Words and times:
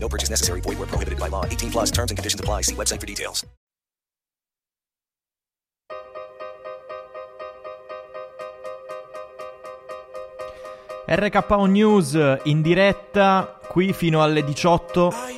No 0.00 0.08
purchase 0.08 0.30
necessary. 0.30 0.60
Void 0.62 0.78
where 0.78 0.88
prohibited 0.88 1.18
by 1.18 1.28
law. 1.28 1.44
18 1.44 1.70
plus 1.70 1.90
terms 1.90 2.10
and 2.10 2.16
conditions 2.16 2.40
apply. 2.40 2.62
See 2.62 2.74
website 2.74 3.00
for 3.00 3.06
details. 3.06 3.46
RKO 11.10 11.64
News 11.64 12.14
in 12.44 12.60
diretta 12.60 13.58
qui 13.66 13.94
fino 13.94 14.20
alle 14.20 14.44
18. 14.44 15.37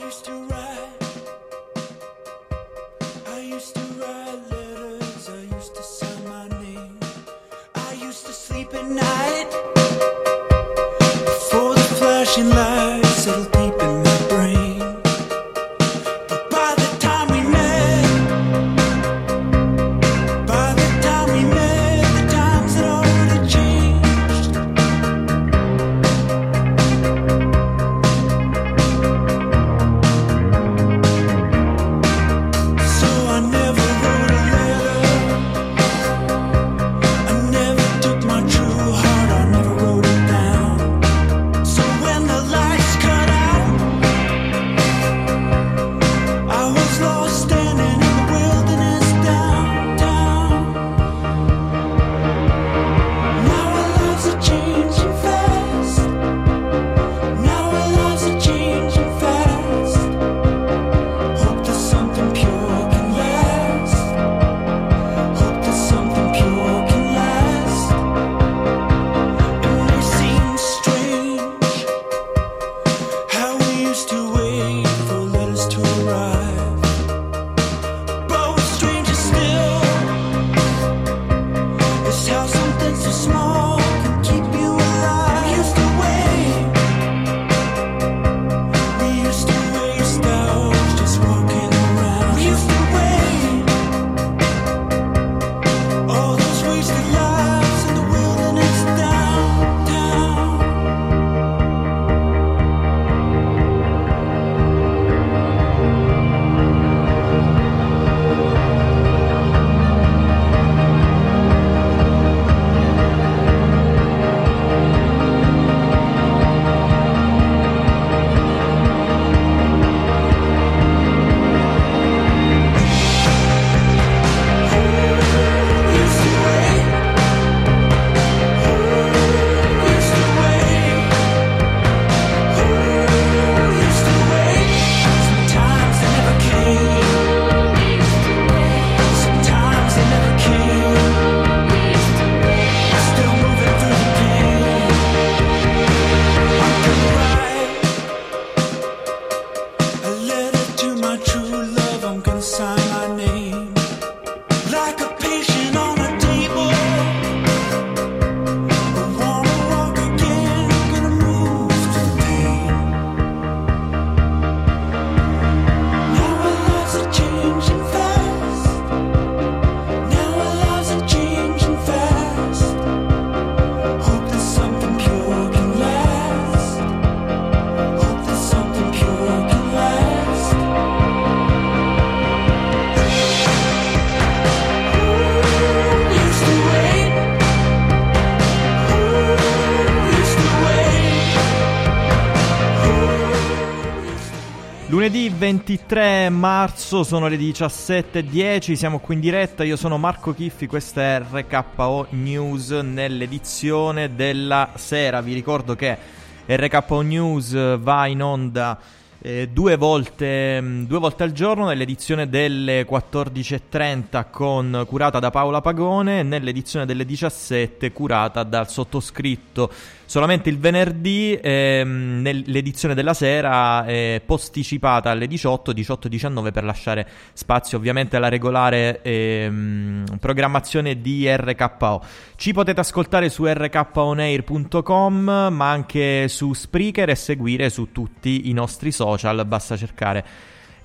23 195.50 196.28
marzo 196.28 197.02
sono 197.02 197.26
le 197.26 197.36
17.10, 197.36 198.74
siamo 198.74 199.00
qui 199.00 199.14
in 199.14 199.20
diretta, 199.20 199.64
io 199.64 199.74
sono 199.74 199.98
Marco 199.98 200.32
Chiffi, 200.32 200.68
questa 200.68 201.02
è 201.02 201.22
RKO 201.28 202.06
News 202.10 202.70
nell'edizione 202.70 204.14
della 204.14 204.70
sera. 204.76 205.20
Vi 205.20 205.34
ricordo 205.34 205.74
che 205.74 205.98
RKO 206.46 207.00
News 207.00 207.78
va 207.80 208.06
in 208.06 208.22
onda 208.22 208.78
eh, 209.20 209.48
due, 209.52 209.76
volte, 209.76 210.60
mh, 210.60 210.86
due 210.86 210.98
volte 211.00 211.24
al 211.24 211.32
giorno 211.32 211.66
nell'edizione 211.66 212.28
delle 212.28 212.86
14.30 212.86 214.26
con, 214.30 214.84
curata 214.86 215.18
da 215.18 215.30
Paola 215.30 215.60
Pagone 215.60 216.20
e 216.20 216.22
nell'edizione 216.22 216.86
delle 216.86 217.04
17 217.04 217.90
curata 217.90 218.44
dal 218.44 218.70
sottoscritto. 218.70 219.68
Solamente 220.10 220.48
il 220.48 220.58
venerdì 220.58 221.38
ehm, 221.40 222.20
nell'edizione 222.20 222.94
della 222.94 223.14
sera 223.14 223.84
è 223.84 224.20
posticipata 224.26 225.08
alle 225.08 225.28
18, 225.28 225.70
18-19 225.70 226.50
per 226.50 226.64
lasciare 226.64 227.06
spazio 227.32 227.78
ovviamente 227.78 228.16
alla 228.16 228.28
regolare 228.28 229.02
ehm, 229.02 230.16
programmazione 230.18 231.00
di 231.00 231.32
RKO. 231.32 232.02
Ci 232.34 232.52
potete 232.52 232.80
ascoltare 232.80 233.28
su 233.28 233.44
rkonair.com 233.46 235.14
ma 235.52 235.70
anche 235.70 236.26
su 236.26 236.54
Spreaker 236.54 237.10
e 237.10 237.14
seguire 237.14 237.70
su 237.70 237.92
tutti 237.92 238.48
i 238.50 238.52
nostri 238.52 238.90
social, 238.90 239.46
basta 239.46 239.76
cercare 239.76 240.24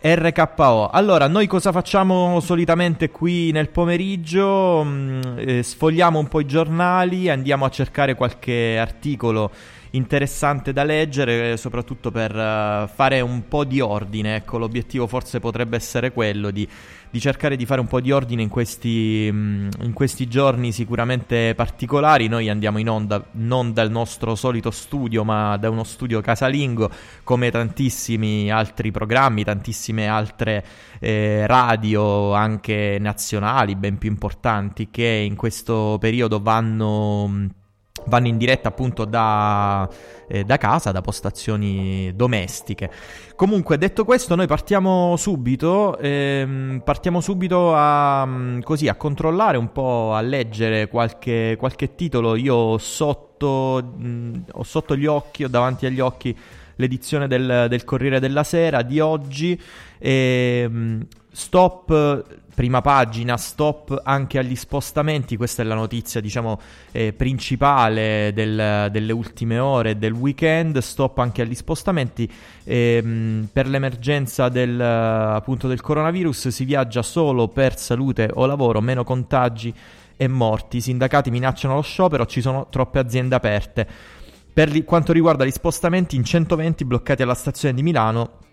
RKO. 0.07 0.89
Allora, 0.89 1.27
noi 1.27 1.47
cosa 1.47 1.71
facciamo 1.71 2.39
solitamente 2.39 3.09
qui 3.09 3.49
nel 3.51 3.69
pomeriggio? 3.69 4.83
Mm, 4.85 5.21
eh, 5.37 5.63
sfogliamo 5.63 6.19
un 6.19 6.27
po' 6.27 6.41
i 6.41 6.45
giornali, 6.45 7.27
andiamo 7.27 7.65
a 7.65 7.69
cercare 7.69 8.13
qualche 8.13 8.77
articolo 8.77 9.51
interessante 9.95 10.73
da 10.73 10.83
leggere, 10.83 11.57
soprattutto 11.57 12.11
per 12.11 12.31
uh, 12.31 12.87
fare 12.87 13.21
un 13.21 13.47
po' 13.47 13.63
di 13.63 13.79
ordine. 13.79 14.35
Ecco, 14.35 14.57
l'obiettivo 14.57 15.07
forse 15.07 15.39
potrebbe 15.39 15.75
essere 15.75 16.11
quello 16.11 16.51
di, 16.51 16.67
di 17.09 17.19
cercare 17.19 17.55
di 17.55 17.65
fare 17.65 17.81
un 17.81 17.87
po' 17.87 18.01
di 18.01 18.11
ordine 18.11 18.41
in 18.41 18.49
questi, 18.49 19.29
mm, 19.31 19.69
in 19.81 19.93
questi, 19.93 20.27
giorni 20.27 20.71
sicuramente 20.71 21.53
particolari. 21.55 22.27
Noi 22.27 22.49
andiamo 22.49 22.77
in 22.77 22.89
onda 22.89 23.25
non 23.33 23.73
dal 23.73 23.89
nostro 23.89 24.35
solito 24.35 24.69
studio, 24.71 25.23
ma 25.23 25.57
da 25.57 25.69
uno 25.69 25.83
studio 25.83 26.21
casalingo, 26.21 26.89
come 27.23 27.49
tantissimi 27.49 28.51
altri 28.51 28.91
programmi, 28.91 29.43
tantissime 29.43 30.07
altre 30.07 30.65
eh, 30.99 31.47
radio, 31.47 32.33
anche 32.33 32.97
nazionali, 32.99 33.75
ben 33.75 33.97
più 33.97 34.09
importanti, 34.09 34.89
che 34.91 35.05
in 35.05 35.35
questo 35.35 35.97
periodo 35.99 36.41
vanno 36.41 37.27
mm, 37.27 37.45
vanno 38.05 38.27
in 38.27 38.37
diretta 38.37 38.69
appunto 38.69 39.05
da, 39.05 39.87
eh, 40.27 40.43
da, 40.43 40.57
casa, 40.57 40.91
da 40.91 41.01
postazioni 41.01 42.11
domestiche. 42.15 42.89
Comunque, 43.35 43.77
detto 43.77 44.05
questo, 44.05 44.35
noi 44.35 44.47
partiamo 44.47 45.15
subito, 45.17 45.97
ehm, 45.97 46.81
partiamo 46.83 47.21
subito 47.21 47.73
a, 47.75 48.25
mm, 48.25 48.61
così, 48.61 48.87
a 48.87 48.95
controllare 48.95 49.57
un 49.57 49.71
po', 49.71 50.13
a 50.13 50.21
leggere 50.21 50.87
qualche, 50.87 51.55
qualche 51.57 51.95
titolo. 51.95 52.35
Io 52.35 52.77
sotto, 52.77 53.81
mh, 53.97 54.07
mm, 54.07 54.33
ho 54.53 54.63
sotto 54.63 54.95
gli 54.95 55.05
occhi, 55.05 55.43
ho 55.43 55.49
davanti 55.49 55.85
agli 55.85 55.99
occhi 55.99 56.37
l'edizione 56.77 57.27
del, 57.27 57.67
del 57.69 57.83
Corriere 57.83 58.19
della 58.19 58.43
Sera 58.43 58.81
di 58.81 58.99
oggi. 58.99 59.59
Ehm, 59.99 61.05
stop 61.31 62.23
prima 62.55 62.81
pagina, 62.81 63.35
stop 63.35 64.01
anche 64.03 64.39
agli 64.39 64.55
spostamenti, 64.55 65.35
questa 65.35 65.61
è 65.61 65.65
la 65.65 65.75
notizia 65.75 66.21
diciamo 66.21 66.59
eh, 66.91 67.11
principale 67.11 68.31
del, 68.33 68.87
delle 68.91 69.11
ultime 69.11 69.59
ore 69.59 69.97
del 69.97 70.13
weekend, 70.13 70.77
stop 70.77 71.19
anche 71.19 71.41
agli 71.41 71.53
spostamenti, 71.53 72.27
ehm, 72.63 73.49
per 73.51 73.67
l'emergenza 73.67 74.47
del, 74.47 74.79
appunto, 74.79 75.67
del 75.67 75.81
coronavirus 75.81 76.47
si 76.47 76.63
viaggia 76.63 77.03
solo 77.03 77.49
per 77.49 77.77
salute 77.77 78.31
o 78.33 78.45
lavoro, 78.45 78.79
meno 78.79 79.03
contagi 79.03 79.73
e 80.15 80.27
morti, 80.29 80.77
i 80.77 80.81
sindacati 80.81 81.29
minacciano 81.29 81.75
lo 81.75 81.81
sciopero, 81.81 82.25
ci 82.25 82.39
sono 82.39 82.67
troppe 82.69 82.99
aziende 82.99 83.35
aperte. 83.35 83.85
Per 84.53 84.69
li, 84.69 84.85
quanto 84.85 85.11
riguarda 85.11 85.43
gli 85.43 85.51
spostamenti, 85.51 86.15
in 86.15 86.23
120 86.23 86.85
bloccati 86.85 87.21
alla 87.21 87.33
stazione 87.33 87.75
di 87.75 87.83
Milano 87.83 88.43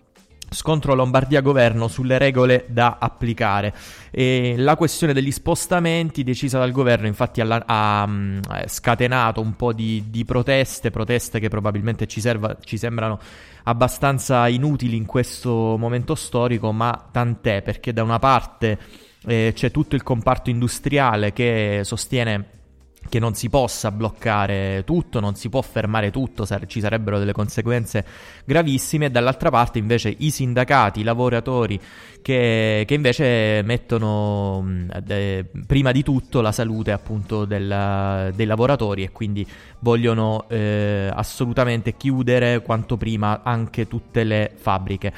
Scontro 0.53 0.95
Lombardia-Governo 0.95 1.89
sulle 1.89 2.19
regole 2.19 2.67
da 2.69 2.99
applicare. 3.01 3.75
E 4.11 4.55
la 4.57 4.77
questione 4.77 5.13
degli 5.13 5.31
spostamenti 5.31 6.23
decisa 6.23 6.59
dal 6.59 6.73
governo 6.73 7.07
infatti 7.07 7.41
ha, 7.41 8.07
mm, 8.07 8.39
ha 8.49 8.69
scatenato 8.69 9.41
un 9.41 9.57
po' 9.57 9.73
di, 9.73 10.05
di, 10.09 10.25
proteste, 10.25 10.91
proteste 10.91 11.41
che 11.41 11.49
probabilmente 11.49 12.07
ci, 12.07 12.21
serva, 12.21 12.57
ci 12.63 12.77
sembrano 12.77 13.19
abbastanza 13.65 14.49
inutili 14.49 14.97
in 14.97 15.07
questo 15.07 15.77
momento 15.79 16.15
storico, 16.15 16.73
ma 16.73 17.09
tant'è 17.11 17.63
perché 17.63 17.93
da 17.93 18.03
una 18.03 18.19
parte 18.19 18.79
eh, 19.27 19.53
c'è 19.55 19.71
tutto 19.71 19.95
il 19.95 20.03
comparto 20.03 20.51
industriale 20.51 21.33
che 21.33 21.81
sostiene 21.85 22.61
che 23.09 23.19
non 23.19 23.35
si 23.35 23.51
possa 23.51 23.91
bloccare 23.91 24.83
tutto, 24.85 25.21
non 25.21 25.35
si 25.35 25.49
può 25.49 25.61
fermare 25.61 26.11
tutto, 26.11 26.47
ci 26.67 26.81
sarebbero 26.81 27.19
delle 27.19 27.33
conseguenze 27.33 28.05
gravissime, 28.45 29.07
e 29.07 29.11
dall'altra 29.11 29.51
parte 29.51 29.79
invece 29.79 30.15
i 30.17 30.31
sindacati, 30.31 31.01
i 31.01 31.03
lavoratori 31.03 31.79
che, 32.23 32.85
che 32.87 32.95
invece 32.95 33.63
mettono 33.65 34.65
eh, 35.09 35.45
prima 35.67 35.93
di 35.93 36.03
tutto 36.03 36.41
la 36.41 36.53
salute 36.53 36.93
appunto 36.93 37.45
della, 37.45 38.31
dei 38.35 38.47
lavoratori 38.47 39.03
e 39.03 39.11
quindi 39.11 39.47
vogliono 39.81 40.49
eh, 40.49 41.11
assolutamente 41.13 41.97
chiudere 41.97 42.63
quanto 42.63 42.97
prima 42.97 43.43
anche 43.43 43.89
tutte 43.89 44.25
le 44.25 44.53
fabbriche. 44.55 45.13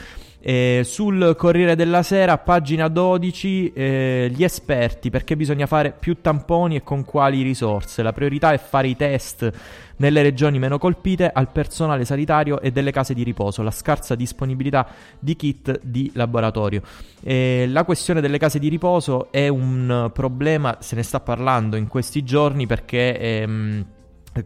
Eh, 0.46 0.82
sul 0.84 1.34
Corriere 1.38 1.74
della 1.74 2.02
Sera, 2.02 2.36
pagina 2.36 2.88
12, 2.88 3.72
eh, 3.72 4.30
gli 4.30 4.44
esperti, 4.44 5.08
perché 5.08 5.38
bisogna 5.38 5.64
fare 5.64 5.94
più 5.98 6.20
tamponi 6.20 6.76
e 6.76 6.82
con 6.82 7.02
quali 7.02 7.40
risorse. 7.40 8.02
La 8.02 8.12
priorità 8.12 8.52
è 8.52 8.58
fare 8.58 8.88
i 8.88 8.94
test 8.94 9.50
nelle 9.96 10.20
regioni 10.20 10.58
meno 10.58 10.76
colpite 10.76 11.30
al 11.32 11.48
personale 11.50 12.04
sanitario 12.04 12.60
e 12.60 12.72
delle 12.72 12.92
case 12.92 13.14
di 13.14 13.22
riposo, 13.22 13.62
la 13.62 13.70
scarsa 13.70 14.14
disponibilità 14.14 14.86
di 15.18 15.34
kit 15.34 15.80
di 15.82 16.10
laboratorio. 16.12 16.82
Eh, 17.22 17.64
la 17.66 17.84
questione 17.84 18.20
delle 18.20 18.36
case 18.36 18.58
di 18.58 18.68
riposo 18.68 19.32
è 19.32 19.48
un 19.48 20.10
problema, 20.12 20.76
se 20.80 20.94
ne 20.94 21.04
sta 21.04 21.20
parlando 21.20 21.76
in 21.76 21.88
questi 21.88 22.22
giorni 22.22 22.66
perché... 22.66 23.18
Ehm, 23.18 23.86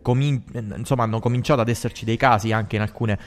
comin- 0.03 0.43
insomma, 0.77 1.05
hanno 1.05 1.19
cominciato 1.19 1.63
ad 1.63 1.69
esserci 1.71 2.05
dei 2.05 2.19
casi 2.19 2.53
anche 2.53 2.77
in 2.77 2.83
alcune 2.83 3.19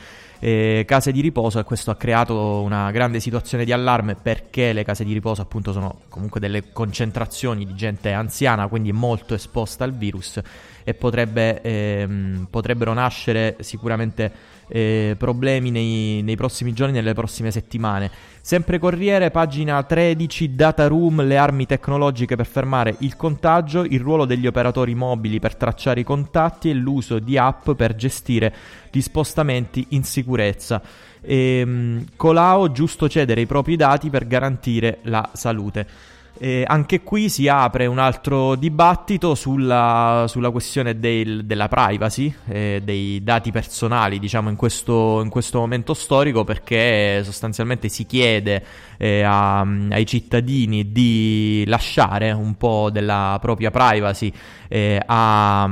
eh, 0.43 0.85
case 0.87 1.11
di 1.11 1.21
riposo 1.21 1.59
e 1.59 1.63
questo 1.63 1.91
ha 1.91 1.95
creato 1.95 2.61
una 2.61 2.89
grande 2.89 3.19
situazione 3.19 3.63
di 3.63 3.71
allarme 3.71 4.15
perché 4.15 4.73
le 4.73 4.83
case 4.83 5.03
di 5.03 5.13
riposo 5.13 5.43
appunto 5.43 5.71
sono 5.71 6.01
comunque 6.09 6.39
delle 6.39 6.71
concentrazioni 6.73 7.63
di 7.63 7.75
gente 7.75 8.11
anziana, 8.11 8.67
quindi 8.67 8.91
molto 8.91 9.35
esposta 9.35 9.83
al 9.83 9.93
virus 9.93 10.41
e 10.83 10.93
potrebbe, 10.93 11.61
ehm, 11.61 12.47
potrebbero 12.49 12.93
nascere 12.93 13.57
sicuramente 13.59 14.59
eh, 14.73 15.15
problemi 15.17 15.69
nei, 15.69 16.21
nei, 16.21 16.35
prossimi 16.35 16.71
giorni, 16.73 16.93
nelle 16.93 17.13
prossime 17.13 17.51
settimane. 17.51 18.09
Sempre 18.41 18.79
Corriere, 18.79 19.29
pagina 19.29 19.83
13, 19.83 20.55
Data 20.55 20.87
Room, 20.87 21.23
le 21.23 21.37
armi 21.37 21.65
tecnologiche 21.65 22.35
per 22.35 22.45
fermare 22.45 22.95
il 22.99 23.15
contagio, 23.17 23.83
il 23.83 23.99
ruolo 23.99 24.25
degli 24.25 24.47
operatori 24.47 24.95
mobili 24.95 25.39
per 25.39 25.55
tracciare 25.55 25.99
i 25.99 26.05
contatti 26.05 26.69
e 26.69 26.73
l'uso 26.73 27.19
di 27.19 27.37
app 27.37 27.71
per 27.71 27.95
gestire 27.95 28.53
gli 28.89 29.01
spostamenti 29.01 29.87
in 29.89 30.03
sicurezza. 30.03 30.81
E, 31.21 31.59
ehm, 31.59 32.05
Colau, 32.15 32.71
giusto 32.71 33.09
cedere 33.09 33.41
i 33.41 33.45
propri 33.45 33.75
dati 33.75 34.09
per 34.09 34.25
garantire 34.25 34.99
la 35.03 35.29
salute. 35.33 35.85
Eh, 36.43 36.63
anche 36.65 37.01
qui 37.01 37.29
si 37.29 37.47
apre 37.47 37.85
un 37.85 37.99
altro 37.99 38.55
dibattito 38.55 39.35
sulla, 39.35 40.25
sulla 40.27 40.49
questione 40.49 40.97
del, 40.97 41.45
della 41.45 41.67
privacy, 41.67 42.33
eh, 42.47 42.81
dei 42.83 43.23
dati 43.23 43.51
personali, 43.51 44.17
diciamo, 44.17 44.49
in 44.49 44.55
questo, 44.55 45.21
in 45.21 45.29
questo, 45.29 45.59
momento 45.59 45.93
storico, 45.93 46.43
perché 46.43 47.23
sostanzialmente 47.23 47.89
si 47.89 48.07
chiede 48.07 48.65
eh, 48.97 49.21
a, 49.21 49.59
ai 49.59 50.05
cittadini 50.07 50.91
di 50.91 51.63
lasciare 51.67 52.31
un 52.31 52.55
po' 52.55 52.89
della 52.91 53.37
propria 53.39 53.69
privacy 53.69 54.33
eh, 54.67 54.99
a 55.05 55.69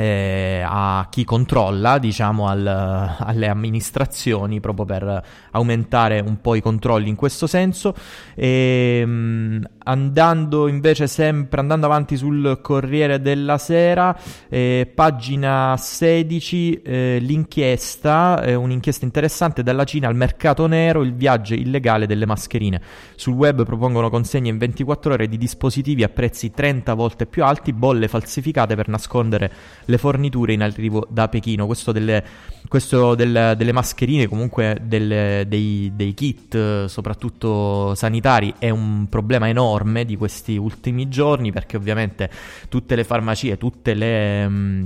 eh, 0.00 0.62
a 0.64 1.06
chi 1.10 1.24
controlla, 1.24 1.98
diciamo 1.98 2.48
al, 2.48 2.66
alle 2.66 3.48
amministrazioni 3.48 4.58
proprio 4.58 4.86
per 4.86 5.24
aumentare 5.50 6.20
un 6.20 6.40
po' 6.40 6.54
i 6.54 6.62
controlli 6.62 7.08
in 7.10 7.16
questo 7.16 7.46
senso. 7.46 7.94
E 8.34 9.00
ehm, 9.02 9.62
andando 9.90 10.68
invece 10.68 11.06
sempre 11.06 11.60
andando 11.60 11.86
avanti 11.86 12.16
sul 12.16 12.60
Corriere 12.62 13.20
della 13.20 13.58
Sera 13.58 14.16
eh, 14.48 14.90
pagina 14.94 15.76
16 15.76 16.82
eh, 16.82 17.18
l'inchiesta 17.20 18.42
eh, 18.42 18.54
un'inchiesta 18.54 19.04
interessante 19.04 19.62
dalla 19.62 19.84
Cina 19.84 20.08
al 20.08 20.14
mercato 20.14 20.66
nero 20.66 21.02
il 21.02 21.14
viaggio 21.14 21.54
illegale 21.54 22.06
delle 22.06 22.26
mascherine 22.26 22.80
sul 23.16 23.34
web 23.34 23.64
propongono 23.64 24.10
consegne 24.10 24.48
in 24.50 24.58
24 24.58 25.14
ore 25.14 25.28
di 25.28 25.36
dispositivi 25.36 26.02
a 26.02 26.08
prezzi 26.08 26.50
30 26.50 26.94
volte 26.94 27.26
più 27.26 27.44
alti 27.44 27.72
bolle 27.72 28.08
falsificate 28.08 28.74
per 28.76 28.88
nascondere 28.88 29.50
le 29.84 29.98
forniture 29.98 30.52
in 30.52 30.62
arrivo 30.62 31.06
da 31.08 31.28
Pechino. 31.28 31.66
Questo 31.66 31.92
delle, 31.92 32.24
questo 32.68 33.14
del, 33.14 33.54
delle 33.56 33.72
mascherine, 33.72 34.28
comunque 34.28 34.78
del, 34.82 35.46
dei, 35.46 35.92
dei, 35.94 36.14
kit, 36.14 36.84
soprattutto 36.86 37.94
sanitari, 37.94 38.54
è 38.58 38.70
un 38.70 39.06
problema 39.08 39.48
enorme 39.48 39.79
di 40.04 40.16
questi 40.16 40.56
ultimi 40.56 41.08
giorni 41.08 41.52
perché 41.52 41.76
ovviamente 41.76 42.30
tutte 42.68 42.94
le 42.94 43.04
farmacie, 43.04 43.56
tutte 43.58 43.94
le... 43.94 44.48
Mm, 44.48 44.84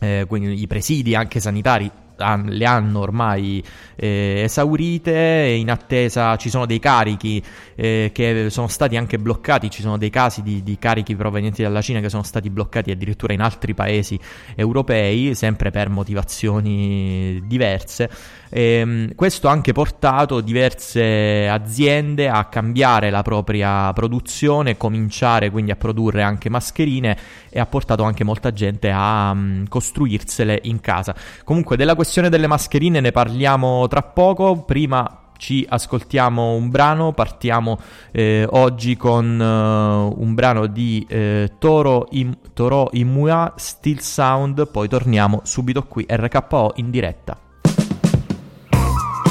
eh, 0.00 0.26
i 0.30 0.66
presidi 0.66 1.14
anche 1.14 1.40
sanitari 1.40 1.90
le 2.16 2.64
hanno 2.64 3.00
ormai 3.00 3.62
eh, 3.96 4.42
esaurite, 4.44 5.56
in 5.58 5.70
attesa 5.70 6.36
ci 6.36 6.48
sono 6.48 6.66
dei 6.66 6.78
carichi 6.78 7.42
eh, 7.74 8.10
che 8.12 8.50
sono 8.50 8.68
stati 8.68 8.96
anche 8.96 9.18
bloccati, 9.18 9.70
ci 9.70 9.82
sono 9.82 9.98
dei 9.98 10.10
casi 10.10 10.42
di, 10.42 10.62
di, 10.62 10.78
carichi 10.78 11.16
provenienti 11.16 11.62
dalla 11.62 11.82
Cina 11.82 12.00
che 12.00 12.08
sono 12.08 12.22
stati 12.22 12.50
bloccati 12.50 12.90
addirittura 12.90 13.32
in 13.32 13.40
altri 13.40 13.74
paesi 13.74 14.18
europei, 14.54 15.34
sempre 15.34 15.70
per 15.70 15.88
motivazioni 15.88 17.42
diverse. 17.46 18.10
E, 18.54 18.60
ehm, 18.60 19.14
questo 19.16 19.48
ha 19.48 19.50
anche 19.50 19.72
portato 19.72 20.40
diverse 20.40 21.48
aziende 21.48 22.28
a 22.28 22.44
cambiare 22.44 23.10
la 23.10 23.22
propria 23.22 23.92
produzione, 23.92 24.76
cominciare 24.76 25.50
quindi 25.50 25.72
a 25.72 25.76
produrre 25.76 26.22
anche 26.22 26.48
mascherine 26.48 27.18
e 27.50 27.58
ha 27.58 27.66
portato 27.66 28.04
anche 28.04 28.22
molta 28.22 28.52
gente 28.52 28.92
a 28.92 29.32
um, 29.32 29.66
costruirsele 29.66 30.60
in 30.64 30.80
casa. 30.80 31.16
Comunque 31.42 31.76
della 31.76 31.96
questione 31.96 32.28
delle 32.28 32.46
mascherine 32.46 33.00
ne 33.00 33.10
parliamo 33.10 33.88
tra 33.88 34.02
poco, 34.02 34.62
prima 34.62 35.18
Ci 35.36 35.66
ascoltiamo 35.68 36.52
un 36.52 36.70
brano, 36.70 37.12
partiamo 37.12 37.76
eh, 38.12 38.46
oggi 38.48 38.96
con 38.96 39.40
eh, 39.40 40.14
un 40.16 40.32
brano 40.32 40.66
di 40.66 41.04
eh, 41.08 41.54
Toro, 41.58 42.06
Im- 42.12 42.38
Toro 42.54 42.88
Imua, 42.92 43.52
Still 43.56 43.98
Sound, 43.98 44.70
poi 44.70 44.86
torniamo 44.86 45.40
subito 45.42 45.82
qui, 45.82 46.06
RKO 46.08 46.74
in 46.76 46.90
diretta. 46.90 47.36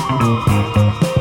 Thank 0.05 1.03
you. 1.03 1.12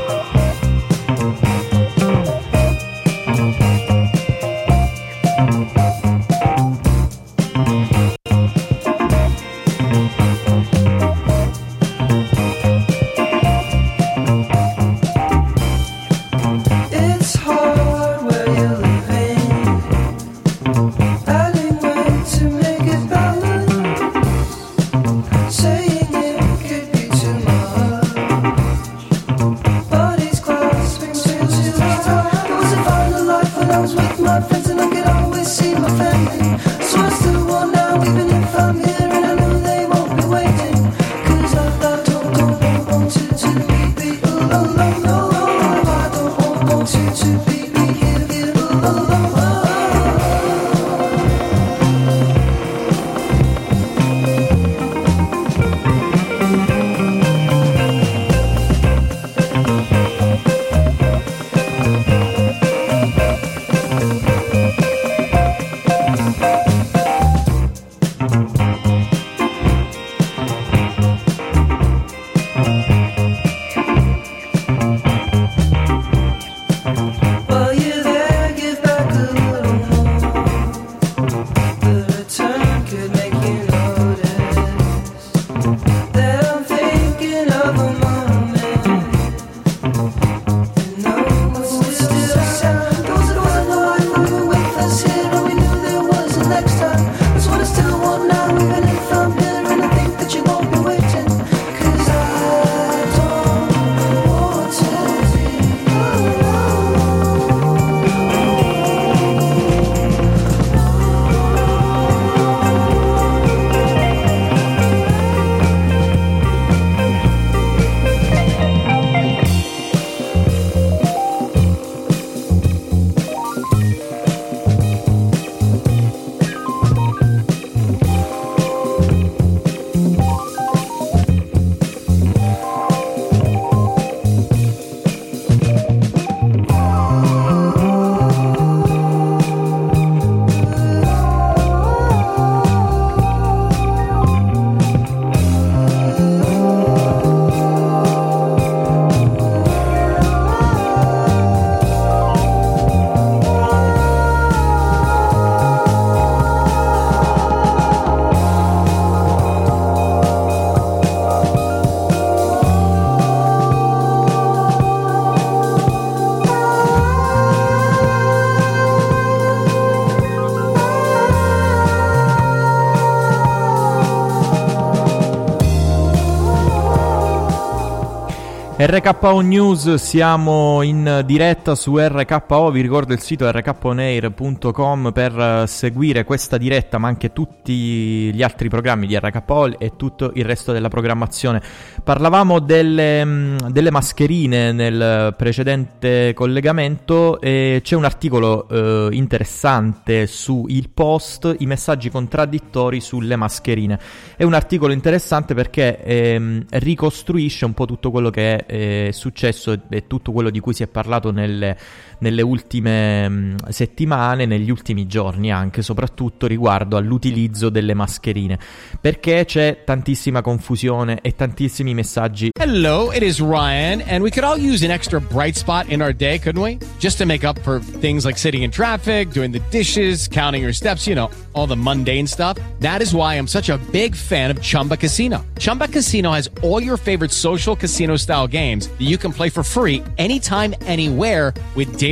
RKO 178.85 179.39
News, 179.43 179.95
siamo 179.95 180.83
in 180.83 181.23
diretta 181.25 181.77
su 181.77 181.97
RKO, 181.97 182.73
vi 182.73 182.81
ricordo 182.81 183.13
il 183.13 183.21
sito 183.21 183.49
rkonair.com 183.49 185.13
per 185.13 185.39
eh, 185.39 185.67
seguire 185.69 186.25
questa 186.25 186.59
diretta 186.59 186.99
ma 186.99 187.07
anche 187.07 187.33
tutti 187.33 188.35
gli 188.35 188.43
altri 188.43 188.69
programmi 188.69 189.07
di 189.07 189.17
RKO 189.17 189.79
e 189.79 189.93
tutto 189.95 190.33
il 190.35 190.45
resto 190.45 190.73
della 190.73 190.89
programmazione. 190.89 191.63
Parlavamo 192.03 192.59
delle, 192.59 193.25
mm, 193.25 193.57
delle 193.69 193.93
mascherine 193.93 194.73
nel 194.73 195.33
precedente 195.37 196.33
collegamento 196.35 197.41
e 197.41 197.83
c'è 197.85 197.95
un 197.95 198.05
articolo 198.05 198.67
eh, 198.69 199.11
interessante 199.13 200.27
su 200.27 200.65
Il 200.67 200.91
Post, 200.91 201.55
i 201.61 201.67
messaggi 201.67 202.11
contraddittori 202.11 203.01
sulle 203.01 203.37
mascherine. 203.37 203.97
È 204.37 204.43
un 204.43 204.55
articolo 204.55 204.93
interessante 204.93 205.55
perché 205.55 206.03
ehm, 206.03 206.65
ricostruisce 206.69 207.65
un 207.65 207.75
po' 207.75 207.85
tutto 207.85 208.11
quello 208.11 208.31
che 208.31 208.57
è 208.57 208.71
eh, 208.73 209.11
successo 209.13 209.79
e 209.91 210.07
tutto 210.07 210.33
quello 210.33 210.49
di 210.49 210.59
cui 210.59 210.73
si 210.73 210.83
è 210.83 210.87
parlato 210.87 211.31
nelle, 211.31 211.77
nelle 212.23 212.43
ultime 212.43 213.29
mh, 213.29 213.69
settimane, 213.69 214.47
negli 214.47 214.71
ultimi 214.71 215.07
giorni 215.07 215.51
anche, 215.53 215.83
soprattutto 215.83 216.47
riguardo 216.47 216.97
all'utilizzo 216.97 217.69
delle 217.69 217.95
mascherine, 217.95 218.59
perché 219.01 219.45
c'è 219.45 219.83
tantissima 219.85 220.41
confusione 220.41 221.19
e 221.21 221.35
tantissimi 221.35 221.95
messaggi 221.95 222.51
Hello, 222.59 223.11
it 223.13 223.23
is 223.23 223.41
Ryan, 223.41 224.03
and 224.03 224.23
we 224.23 224.31
could 224.31 224.45
all 224.45 224.57
use 224.57 224.85
an 224.85 224.93
extra 224.93 225.21
bright 225.21 225.57
spot 225.57 225.89
in 225.89 226.01
our 226.01 226.15
day, 226.15 226.39
couldn't 226.39 226.63
we? 226.63 226.79
Just 226.99 227.19
to 227.19 227.27
make 227.27 227.45
up 227.45 227.59
for 227.63 227.81
things 227.81 228.25
like 228.25 228.39
sitting 228.39 228.63
in 228.63 228.71
traffic, 228.71 229.31
doing 229.31 229.51
the 229.51 229.61
dishes, 229.71 230.29
counting 230.29 230.63
your 230.63 230.73
steps, 230.73 231.07
you 231.07 231.15
know, 231.17 231.29
all 231.55 231.67
the 231.67 231.77
mundane 231.77 232.27
stuff. 232.27 232.57
That 232.79 233.03
is 233.03 233.13
why 233.15 233.35
I'm 233.35 233.49
such 233.49 233.69
a 233.69 233.79
big 233.91 234.15
fan 234.15 234.51
of 234.51 234.61
Chumba 234.63 234.97
Casino. 234.97 235.45
Chumba 235.59 235.89
Casino 235.89 236.31
has 236.31 236.49
all 236.63 236.81
your 236.81 236.97
favorite 236.97 237.33
social 237.33 237.75
casino 237.75 238.17
style 238.17 238.47
games 238.47 238.87
that 238.87 239.01
you 239.01 239.19
can 239.19 239.33
play 239.33 239.49
for 239.49 239.65
free 239.65 240.03
anytime, 240.19 240.75
anywhere 240.87 241.53
with 241.75 241.99
daily 241.99 242.12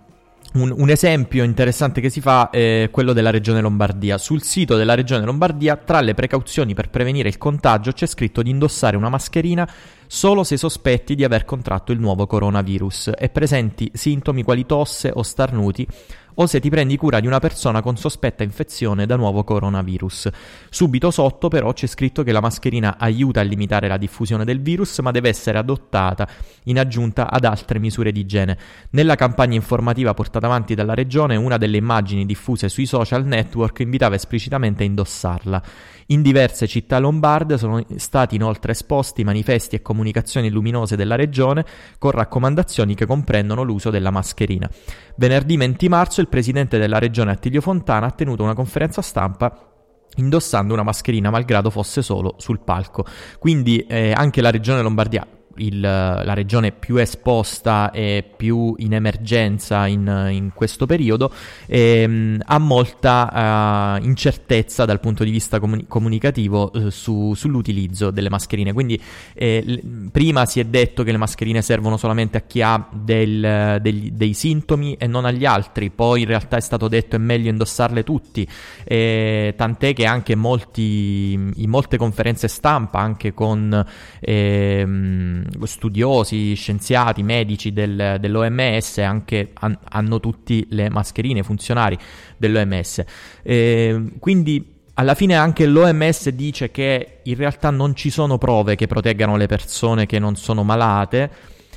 un, 0.53 0.73
un 0.75 0.89
esempio 0.89 1.43
interessante 1.43 2.01
che 2.01 2.09
si 2.09 2.19
fa 2.19 2.49
è 2.49 2.89
quello 2.91 3.13
della 3.13 3.29
Regione 3.29 3.61
Lombardia. 3.61 4.17
Sul 4.17 4.41
sito 4.41 4.75
della 4.75 4.95
Regione 4.95 5.25
Lombardia, 5.25 5.77
tra 5.77 6.01
le 6.01 6.13
precauzioni 6.13 6.73
per 6.73 6.89
prevenire 6.89 7.29
il 7.29 7.37
contagio, 7.37 7.91
c'è 7.91 8.05
scritto 8.05 8.41
di 8.41 8.49
indossare 8.49 8.97
una 8.97 9.09
mascherina 9.09 9.69
solo 10.07 10.43
se 10.43 10.57
sospetti 10.57 11.15
di 11.15 11.23
aver 11.23 11.45
contratto 11.45 11.93
il 11.93 11.99
nuovo 11.99 12.27
coronavirus 12.27 13.11
e 13.17 13.29
presenti 13.29 13.89
sintomi 13.93 14.43
quali 14.43 14.65
tosse 14.65 15.09
o 15.13 15.23
starnuti 15.23 15.87
o 16.35 16.45
se 16.45 16.59
ti 16.59 16.69
prendi 16.69 16.97
cura 16.97 17.19
di 17.19 17.27
una 17.27 17.39
persona 17.39 17.81
con 17.81 17.97
sospetta 17.97 18.43
infezione 18.43 19.05
da 19.05 19.15
nuovo 19.15 19.43
coronavirus. 19.43 20.29
Subito 20.69 21.11
sotto 21.11 21.47
però 21.47 21.73
c'è 21.73 21.87
scritto 21.87 22.23
che 22.23 22.31
la 22.31 22.41
mascherina 22.41 22.97
aiuta 22.97 23.39
a 23.39 23.43
limitare 23.43 23.87
la 23.87 23.97
diffusione 23.97 24.45
del 24.45 24.61
virus, 24.61 24.99
ma 24.99 25.11
deve 25.11 25.29
essere 25.29 25.57
adottata 25.57 26.27
in 26.65 26.79
aggiunta 26.79 27.29
ad 27.29 27.45
altre 27.45 27.79
misure 27.79 28.11
di 28.11 28.21
igiene. 28.21 28.57
Nella 28.91 29.15
campagna 29.15 29.55
informativa 29.55 30.13
portata 30.13 30.45
avanti 30.45 30.75
dalla 30.75 30.93
regione, 30.93 31.35
una 31.35 31.57
delle 31.57 31.77
immagini 31.77 32.25
diffuse 32.25 32.69
sui 32.69 32.85
social 32.85 33.25
network 33.25 33.79
invitava 33.79 34.15
esplicitamente 34.15 34.83
a 34.83 34.85
indossarla. 34.85 35.63
In 36.11 36.21
diverse 36.21 36.67
città 36.67 36.99
lombarde 36.99 37.57
sono 37.57 37.81
stati 37.95 38.35
inoltre 38.35 38.73
esposti 38.73 39.23
manifesti 39.23 39.77
e 39.77 39.81
comunicazioni 39.81 40.49
luminose 40.49 40.97
della 40.97 41.15
regione 41.15 41.65
con 41.97 42.11
raccomandazioni 42.11 42.95
che 42.95 43.05
comprendono 43.05 43.63
l'uso 43.63 43.89
della 43.89 44.11
mascherina. 44.11 44.69
Venerdì 45.15 45.55
20 45.55 45.87
marzo 45.87 46.19
il 46.19 46.27
presidente 46.27 46.77
della 46.77 46.99
regione 46.99 47.31
Attilio 47.31 47.61
Fontana 47.61 48.07
ha 48.07 48.11
tenuto 48.11 48.43
una 48.43 48.53
conferenza 48.53 49.01
stampa 49.01 49.69
indossando 50.17 50.73
una 50.73 50.83
mascherina 50.83 51.29
malgrado 51.29 51.69
fosse 51.69 52.01
solo 52.01 52.35
sul 52.39 52.59
palco. 52.59 53.05
Quindi 53.39 53.85
eh, 53.85 54.11
anche 54.11 54.41
la 54.41 54.51
regione 54.51 54.81
Lombardia 54.81 55.25
il, 55.65 55.79
la 55.79 56.33
regione 56.33 56.71
più 56.71 56.97
esposta 56.97 57.91
e 57.91 58.23
più 58.35 58.73
in 58.77 58.93
emergenza 58.93 59.87
in, 59.87 60.29
in 60.31 60.51
questo 60.53 60.85
periodo 60.85 61.31
ehm, 61.67 62.41
ha 62.45 62.57
molta 62.57 63.97
uh, 63.99 64.05
incertezza 64.05 64.85
dal 64.85 64.99
punto 64.99 65.23
di 65.23 65.31
vista 65.31 65.59
comuni- 65.59 65.85
comunicativo 65.87 66.71
uh, 66.73 66.89
su, 66.89 67.33
sull'utilizzo 67.33 68.11
delle 68.11 68.29
mascherine. 68.29 68.73
Quindi 68.73 68.99
eh, 69.33 69.63
l- 69.65 70.09
prima 70.11 70.45
si 70.45 70.59
è 70.59 70.65
detto 70.65 71.03
che 71.03 71.11
le 71.11 71.17
mascherine 71.17 71.61
servono 71.61 71.97
solamente 71.97 72.37
a 72.37 72.41
chi 72.41 72.61
ha 72.61 72.87
del, 72.91 73.79
degli, 73.81 74.11
dei 74.11 74.33
sintomi 74.33 74.95
e 74.95 75.07
non 75.07 75.25
agli 75.25 75.45
altri, 75.45 75.89
poi 75.89 76.21
in 76.21 76.27
realtà 76.27 76.57
è 76.57 76.61
stato 76.61 76.87
detto 76.87 77.15
è 77.15 77.19
meglio 77.19 77.49
indossarle 77.49 78.03
tutti, 78.03 78.47
eh, 78.83 79.53
tant'è 79.55 79.93
che 79.93 80.05
anche 80.05 80.35
molti, 80.35 81.33
in 81.33 81.69
molte 81.69 81.97
conferenze 81.97 82.47
stampa, 82.47 82.99
anche 82.99 83.33
con... 83.33 83.85
Ehm, 84.19 85.45
studiosi, 85.63 86.53
scienziati, 86.53 87.23
medici 87.23 87.73
del, 87.73 88.17
dell'OMS 88.19 88.97
anche 88.99 89.51
han, 89.53 89.77
hanno 89.89 90.19
tutti 90.19 90.65
le 90.69 90.89
mascherine 90.89 91.43
funzionari 91.43 91.97
dell'OMS. 92.37 93.03
Eh, 93.43 94.13
quindi 94.19 94.79
alla 94.95 95.15
fine 95.15 95.35
anche 95.35 95.65
l'OMS 95.65 96.29
dice 96.29 96.69
che 96.71 97.19
in 97.23 97.35
realtà 97.35 97.69
non 97.69 97.95
ci 97.95 98.09
sono 98.09 98.37
prove 98.37 98.75
che 98.75 98.87
proteggano 98.87 99.35
le 99.35 99.47
persone 99.47 100.05
che 100.05 100.19
non 100.19 100.35
sono 100.35 100.63
malate, 100.63 101.31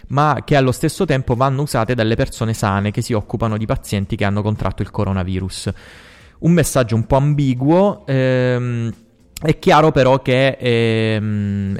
ma 0.09 0.43
che 0.45 0.57
allo 0.57 0.73
stesso 0.73 1.05
tempo 1.05 1.35
vanno 1.35 1.63
usate 1.63 1.95
dalle 1.95 2.17
persone 2.17 2.53
sane 2.53 2.91
che 2.91 3.03
si 3.03 3.13
occupano 3.13 3.57
di 3.57 3.67
pazienti 3.67 4.17
che 4.17 4.25
hanno 4.25 4.43
contratto 4.43 4.83
il 4.83 4.91
coronavirus. 4.91 5.71
Un 6.41 6.53
messaggio 6.53 6.95
un 6.95 7.07
po' 7.07 7.17
ambiguo. 7.17 8.05
Ehm, 8.07 8.93
è 9.41 9.59
chiaro 9.59 9.91
però 9.91 10.21
che 10.21 10.57
ehm, 10.59 11.79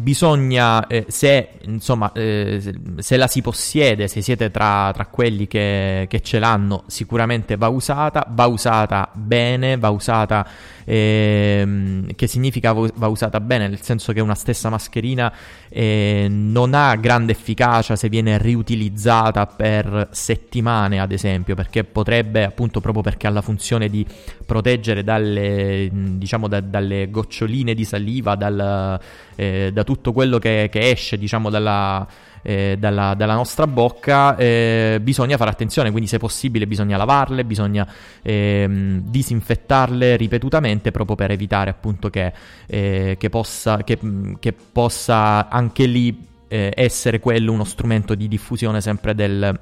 bisogna, 0.00 0.86
eh, 0.86 1.06
se, 1.08 1.50
insomma, 1.62 2.10
eh, 2.12 2.60
se 2.98 3.16
la 3.16 3.26
si 3.26 3.42
possiede, 3.42 4.08
se 4.08 4.22
siete 4.22 4.50
tra, 4.50 4.90
tra 4.92 5.06
quelli 5.06 5.46
che, 5.46 6.06
che, 6.08 6.20
ce 6.20 6.38
l'hanno, 6.38 6.84
sicuramente 6.86 7.56
va 7.56 7.68
usata, 7.68 8.26
va 8.30 8.46
usata 8.46 9.10
bene, 9.12 9.76
va 9.76 9.90
usata, 9.90 10.46
eh, 10.90 12.02
che 12.16 12.26
significa 12.26 12.72
va 12.72 13.06
usata 13.06 13.38
bene, 13.38 13.68
nel 13.68 13.80
senso 13.80 14.12
che 14.12 14.20
una 14.20 14.34
stessa 14.34 14.70
mascherina 14.70 15.32
eh, 15.68 16.26
non 16.28 16.74
ha 16.74 16.96
grande 16.96 17.30
efficacia 17.30 17.94
se 17.94 18.08
viene 18.08 18.38
riutilizzata 18.38 19.46
per 19.46 20.08
settimane, 20.10 20.98
ad 20.98 21.12
esempio, 21.12 21.54
perché 21.54 21.84
potrebbe, 21.84 22.42
appunto, 22.42 22.80
proprio 22.80 23.04
perché 23.04 23.28
ha 23.28 23.30
la 23.30 23.40
funzione 23.40 23.88
di 23.88 24.04
proteggere 24.44 25.04
dalle, 25.04 25.88
diciamo, 25.92 26.48
da, 26.48 26.58
dalle 26.58 27.08
goccioline 27.08 27.74
di 27.74 27.84
saliva, 27.84 28.34
dal, 28.34 28.98
eh, 29.36 29.70
da 29.72 29.84
tutto 29.84 30.12
quello 30.12 30.38
che, 30.38 30.68
che 30.72 30.90
esce, 30.90 31.16
diciamo, 31.16 31.50
dalla, 31.50 32.04
eh, 32.42 32.76
dalla, 32.78 33.14
dalla, 33.14 33.34
nostra 33.34 33.66
bocca, 33.66 34.36
eh, 34.36 34.98
bisogna 35.02 35.36
fare 35.36 35.50
attenzione, 35.50 35.90
quindi 35.90 36.08
se 36.08 36.18
possibile 36.18 36.66
bisogna 36.66 36.96
lavarle, 36.96 37.44
bisogna 37.44 37.86
ehm, 38.22 39.00
disinfettarle 39.00 40.16
ripetutamente 40.16 40.90
proprio 40.90 41.16
per 41.16 41.30
evitare 41.30 41.70
appunto 41.70 42.10
che, 42.10 42.32
eh, 42.66 43.16
che, 43.18 43.28
possa, 43.28 43.78
che, 43.84 43.98
che 44.38 44.52
possa 44.52 45.48
anche 45.48 45.86
lì 45.86 46.28
eh, 46.48 46.72
essere 46.74 47.20
quello 47.20 47.52
uno 47.52 47.64
strumento 47.64 48.14
di 48.14 48.26
diffusione 48.26 48.80
sempre 48.80 49.14
del, 49.14 49.58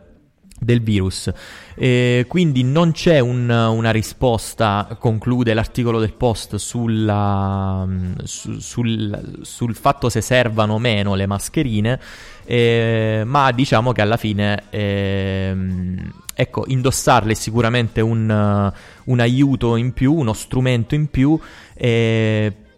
del 0.58 0.80
virus. 0.80 1.30
Eh, 1.74 2.24
quindi 2.28 2.64
non 2.64 2.92
c'è 2.92 3.20
un, 3.20 3.48
una 3.48 3.90
risposta, 3.90 4.96
conclude 4.98 5.54
l'articolo 5.54 6.00
del 6.00 6.12
post, 6.12 6.56
sulla, 6.56 7.86
su, 8.24 8.58
sul, 8.58 9.38
sul, 9.42 9.74
fatto 9.74 10.08
se 10.08 10.20
servano 10.20 10.74
o 10.74 10.78
meno 10.78 11.14
le 11.14 11.26
mascherine, 11.26 12.00
eh, 12.44 13.22
ma 13.24 13.52
diciamo 13.52 13.92
che 13.92 14.02
alla 14.02 14.16
fine 14.16 14.64
eh, 14.70 15.56
ecco, 16.34 16.64
indossarle 16.66 17.32
è 17.32 17.36
sicuramente 17.36 18.00
un, 18.00 18.72
un, 19.04 19.20
aiuto 19.20 19.76
in 19.76 19.92
più, 19.92 20.14
uno 20.14 20.32
strumento 20.32 20.94
in 20.94 21.08
più. 21.08 21.38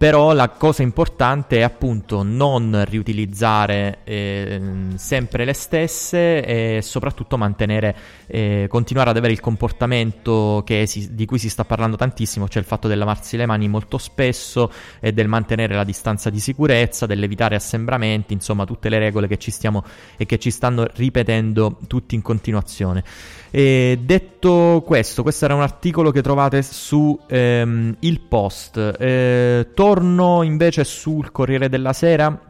Però 0.01 0.33
la 0.33 0.49
cosa 0.49 0.81
importante 0.81 1.59
è 1.59 1.61
appunto 1.61 2.23
non 2.23 2.85
riutilizzare 2.89 3.99
eh, 4.05 4.59
sempre 4.95 5.45
le 5.45 5.53
stesse 5.53 6.43
e 6.43 6.81
soprattutto 6.81 7.37
mantenere, 7.37 7.95
eh, 8.31 8.67
continuare 8.69 9.11
ad 9.11 9.17
avere 9.17 9.33
il 9.33 9.41
comportamento 9.41 10.65
si, 10.85 11.15
di 11.15 11.27
cui 11.27 11.39
si 11.39 11.49
sta 11.49 11.65
parlando 11.65 11.97
tantissimo, 11.97 12.49
cioè 12.49 12.63
il 12.63 12.69
fatto 12.69 12.89
del 12.89 12.99
lavarsi 12.99 13.37
le 13.37 13.47
mani 13.47 13.69
molto 13.69 13.99
spesso 13.99 14.71
e 15.01 15.13
del 15.13 15.29
mantenere 15.29 15.75
la 15.75 15.85
distanza 15.85 16.31
di 16.31 16.41
sicurezza, 16.41 17.07
dell'evitare 17.07 17.55
assembramenti, 17.55 18.33
insomma 18.33 18.65
tutte 18.65 18.89
le 18.89 18.99
regole 18.99 19.27
che 19.27 19.39
ci 19.39 19.51
stiamo 19.51 19.85
e 20.17 20.27
che 20.27 20.39
ci 20.39 20.51
stanno 20.51 20.87
ripetendo 20.95 21.79
tutti 21.87 22.15
in 22.15 22.23
continuazione. 22.23 23.05
E 23.51 23.99
detto 24.01 24.83
questo, 24.87 25.23
questo 25.23 25.45
era 25.45 25.55
un 25.55 25.63
articolo 25.63 26.11
che 26.11 26.23
trovate 26.23 26.63
su 26.63 27.19
ehm, 27.27 27.97
Il 28.01 28.21
Post. 28.21 28.97
Eh, 28.99 29.69
torno 29.75 30.43
invece 30.43 30.85
sul 30.85 31.33
Corriere 31.33 31.69
della 31.69 31.93
Sera 31.93 32.50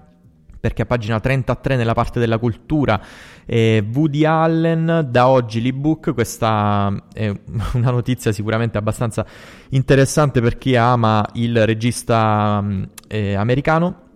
perché 0.60 0.82
a 0.82 0.86
pagina 0.86 1.18
33 1.18 1.76
nella 1.76 1.94
parte 1.94 2.20
della 2.20 2.38
cultura 2.38 3.00
eh, 3.46 3.84
Woody 3.92 4.24
Allen 4.24 5.08
da 5.10 5.28
oggi 5.28 5.62
l'ebook 5.62 6.12
questa 6.12 6.94
è 7.12 7.32
una 7.74 7.90
notizia 7.90 8.30
sicuramente 8.30 8.76
abbastanza 8.76 9.24
interessante 9.70 10.40
per 10.40 10.58
chi 10.58 10.76
ama 10.76 11.26
il 11.34 11.64
regista 11.64 12.62
eh, 13.08 13.34
americano 13.34 14.08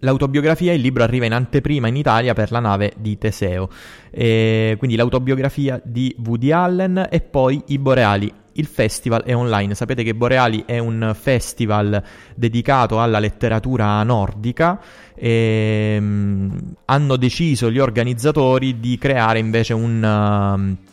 l'autobiografia, 0.00 0.72
il 0.72 0.80
libro 0.80 1.02
arriva 1.02 1.26
in 1.26 1.32
anteprima 1.32 1.88
in 1.88 1.96
Italia 1.96 2.34
per 2.34 2.50
la 2.50 2.60
nave 2.60 2.92
di 2.96 3.18
Teseo. 3.18 3.68
E 4.10 4.74
quindi 4.78 4.96
l'autobiografia 4.96 5.80
di 5.84 6.14
Woody 6.24 6.50
Allen 6.52 7.08
e 7.10 7.20
poi 7.20 7.62
I 7.66 7.78
Boreali. 7.78 8.32
Il 8.58 8.66
festival 8.66 9.22
è 9.22 9.36
online. 9.36 9.76
Sapete 9.76 10.02
che 10.02 10.16
Boreali 10.16 10.64
è 10.66 10.78
un 10.78 11.14
festival 11.16 12.02
dedicato 12.34 13.00
alla 13.00 13.20
letteratura 13.20 14.02
nordica 14.02 14.80
e 15.14 15.96
um, 15.96 16.74
hanno 16.86 17.16
deciso 17.16 17.70
gli 17.70 17.78
organizzatori 17.78 18.80
di 18.80 18.98
creare 18.98 19.38
invece 19.38 19.74
un... 19.74 20.76
Uh, 20.76 20.86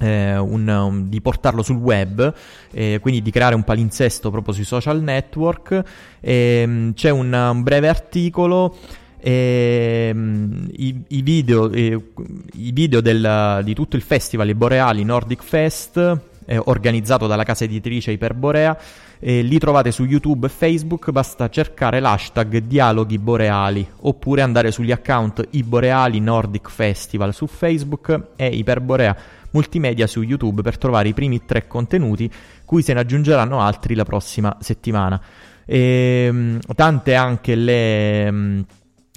eh, 0.00 0.36
un, 0.36 0.66
um, 0.66 1.08
di 1.08 1.20
portarlo 1.20 1.62
sul 1.62 1.76
web, 1.76 2.34
eh, 2.72 2.98
quindi 3.00 3.22
di 3.22 3.30
creare 3.30 3.54
un 3.54 3.62
palinsesto 3.62 4.28
proprio 4.28 4.52
sui 4.52 4.64
social 4.64 5.00
network. 5.00 5.82
Eh, 6.18 6.90
c'è 6.94 7.10
un, 7.10 7.32
un, 7.32 7.62
breve 7.62 7.88
articolo. 7.88 8.76
Um, 9.24 10.68
i, 10.72 11.02
i, 11.08 11.22
video, 11.22 11.72
i 11.72 12.72
video 12.72 13.00
del, 13.00 13.60
di 13.62 13.72
tutto 13.72 13.94
il 13.94 14.02
festival 14.02 14.48
i 14.48 14.54
Boreali 14.54 15.02
Nordic 15.04 15.42
Fest 15.42 16.32
organizzato 16.64 17.26
dalla 17.26 17.44
casa 17.44 17.64
editrice 17.64 18.10
Iperborea 18.12 18.76
eh, 19.18 19.42
li 19.42 19.58
trovate 19.58 19.90
su 19.90 20.04
YouTube 20.04 20.46
e 20.46 20.50
Facebook, 20.50 21.10
basta 21.10 21.48
cercare 21.48 22.00
l'hashtag 22.00 22.58
Dialoghi 22.58 23.18
Boreali 23.18 23.86
oppure 24.00 24.42
andare 24.42 24.70
sugli 24.70 24.92
account 24.92 25.46
I 25.50 25.62
Boreali 25.62 26.20
Nordic 26.20 26.68
Festival 26.68 27.32
su 27.32 27.46
Facebook 27.46 28.32
e 28.36 28.48
Iperborea 28.48 29.16
multimedia 29.52 30.06
su 30.06 30.22
YouTube 30.22 30.62
per 30.62 30.76
trovare 30.76 31.08
i 31.08 31.14
primi 31.14 31.44
tre 31.44 31.66
contenuti, 31.66 32.30
cui 32.64 32.82
se 32.82 32.92
ne 32.92 33.00
aggiungeranno 33.00 33.60
altri 33.60 33.94
la 33.94 34.04
prossima 34.04 34.56
settimana. 34.60 35.20
E, 35.64 36.26
ehm, 36.28 36.58
tante 36.74 37.14
anche 37.14 37.54
le, 37.54 38.30
mm, 38.30 38.60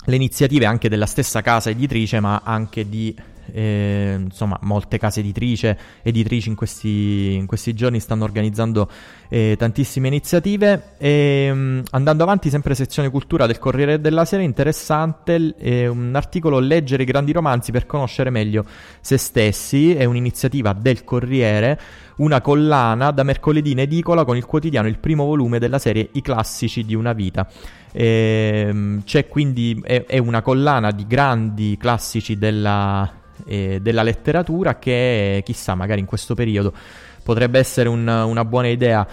le 0.06 0.16
iniziative 0.16 0.66
anche 0.66 0.90
della 0.90 1.06
stessa 1.06 1.42
casa 1.42 1.70
editrice, 1.70 2.20
ma 2.20 2.42
anche 2.44 2.88
di 2.88 3.16
eh, 3.52 4.16
insomma 4.20 4.58
molte 4.62 4.98
case 4.98 5.20
editrice, 5.20 5.78
editrici 6.02 6.50
in 6.50 6.56
questi, 6.56 7.34
in 7.36 7.46
questi 7.46 7.74
giorni 7.74 8.00
stanno 8.00 8.24
organizzando 8.24 8.90
eh, 9.30 9.56
tantissime 9.58 10.08
iniziative. 10.08 10.96
E, 10.98 11.52
mh, 11.54 11.84
andando 11.92 12.24
avanti, 12.24 12.50
sempre 12.50 12.76
sezione 12.76 13.10
cultura 13.10 13.46
del 13.46 13.60
Corriere 13.60 14.00
della 14.00 14.26
Sera, 14.26 14.44
interessante 14.44 15.54
eh, 15.58 15.88
un 15.88 16.14
articolo 16.16 16.60
Leggere 16.60 17.04
i 17.04 17.06
grandi 17.06 17.32
romanzi 17.32 17.72
per 17.72 17.86
conoscere 17.86 18.30
meglio 18.30 18.66
se 19.02 19.18
stessi, 19.18 19.96
è 19.96 20.06
un'iniziativa 20.06 20.74
del 20.74 21.04
Corriere 21.04 21.80
una 22.18 22.42
collana 22.42 23.12
da 23.12 23.24
mercoledì 23.24 23.72
in 23.72 23.80
edicola 23.80 24.26
con 24.26 24.38
il 24.38 24.46
quotidiano 24.46 24.88
il 24.88 24.98
primo 25.00 25.26
volume 25.26 25.60
della 25.60 25.80
serie 25.80 26.10
I 26.14 26.22
classici 26.22 26.84
di 26.84 26.96
una 26.96 27.14
vita. 27.14 27.48
Ehm, 27.92 29.04
c'è 29.04 29.28
quindi 29.28 29.82
è 29.84 30.18
una 30.18 30.42
collana 30.42 30.92
di 30.92 31.06
grandi 31.08 31.78
classici 31.78 32.38
della, 32.38 33.12
eh, 33.45 33.80
della 33.82 34.04
letteratura 34.04 34.80
che 34.80 35.41
chissà 35.45 35.76
magari 35.76 36.00
in 36.00 36.06
questo 36.06 36.34
periodo 36.36 36.73
potrebbe 37.23 37.60
essere 37.60 37.89
un- 37.89 38.08
una 38.08 38.45
buona 38.45 38.67
idea 38.67 39.06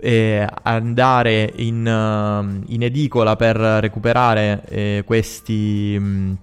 eh, 0.00 0.46
andare 0.62 1.52
in, 1.56 1.86
eh, 1.86 2.72
in 2.72 2.82
edicola 2.82 3.36
per 3.36 3.56
recuperare 3.56 4.62
eh, 4.68 5.02
questi, 5.04 5.98
mh, 5.98 6.36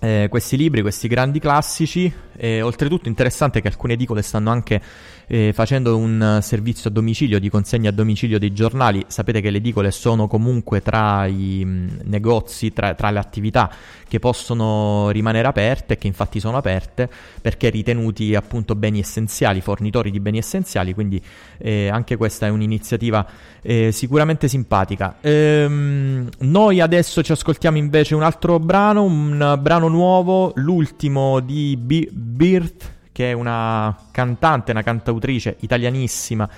eh, 0.00 0.26
questi 0.30 0.56
libri, 0.56 0.82
questi 0.82 1.08
grandi 1.08 1.38
classici. 1.38 2.12
E, 2.42 2.60
oltretutto 2.60 3.06
interessante 3.06 3.60
che 3.60 3.68
alcune 3.68 3.92
edicole 3.92 4.20
stanno 4.20 4.50
anche 4.50 4.82
eh, 5.28 5.52
facendo 5.54 5.96
un 5.96 6.40
servizio 6.42 6.90
a 6.90 6.92
domicilio 6.92 7.38
di 7.38 7.48
consegna 7.48 7.90
a 7.90 7.92
domicilio 7.92 8.40
dei 8.40 8.52
giornali. 8.52 9.04
Sapete 9.06 9.40
che 9.40 9.50
le 9.50 9.58
edicole 9.58 9.92
sono 9.92 10.26
comunque 10.26 10.82
tra 10.82 11.24
i 11.26 11.64
mh, 11.64 12.00
negozi, 12.02 12.72
tra, 12.72 12.94
tra 12.94 13.10
le 13.10 13.20
attività 13.20 13.70
che 14.08 14.18
possono 14.18 15.10
rimanere 15.10 15.46
aperte 15.46 15.94
e 15.94 15.98
che 15.98 16.08
infatti 16.08 16.40
sono 16.40 16.56
aperte 16.56 17.08
perché 17.40 17.70
ritenuti 17.70 18.34
appunto 18.34 18.74
beni 18.74 18.98
essenziali, 18.98 19.60
fornitori 19.60 20.10
di 20.10 20.18
beni 20.18 20.38
essenziali, 20.38 20.94
quindi 20.94 21.22
eh, 21.58 21.88
anche 21.88 22.16
questa 22.16 22.46
è 22.46 22.50
un'iniziativa 22.50 23.24
eh, 23.62 23.92
sicuramente 23.92 24.48
simpatica. 24.48 25.18
Ehm, 25.20 26.28
noi 26.40 26.80
adesso 26.80 27.22
ci 27.22 27.30
ascoltiamo 27.30 27.78
invece 27.78 28.16
un 28.16 28.24
altro 28.24 28.58
brano, 28.58 29.04
un 29.04 29.58
brano 29.62 29.86
nuovo, 29.86 30.52
l'ultimo 30.56 31.38
di 31.38 31.78
Bi- 31.78 32.08
Birth, 32.32 32.90
che 33.12 33.30
è 33.30 33.32
una 33.32 33.96
cantante, 34.10 34.70
una 34.72 34.82
cantautrice 34.82 35.56
italianissima 35.60 36.48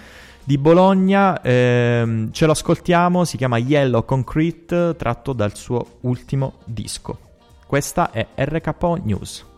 di 0.42 0.58
Bologna. 0.58 1.40
Ehm, 1.42 2.30
ce 2.32 2.46
lo 2.46 2.52
ascoltiamo, 2.52 3.24
si 3.24 3.36
chiama 3.36 3.58
Yellow 3.58 4.04
Concrete, 4.04 4.94
tratto 4.96 5.32
dal 5.32 5.56
suo 5.56 5.98
ultimo 6.02 6.54
disco. 6.64 7.18
Questa 7.66 8.10
è 8.10 8.26
RKO 8.34 9.00
News. 9.02 9.52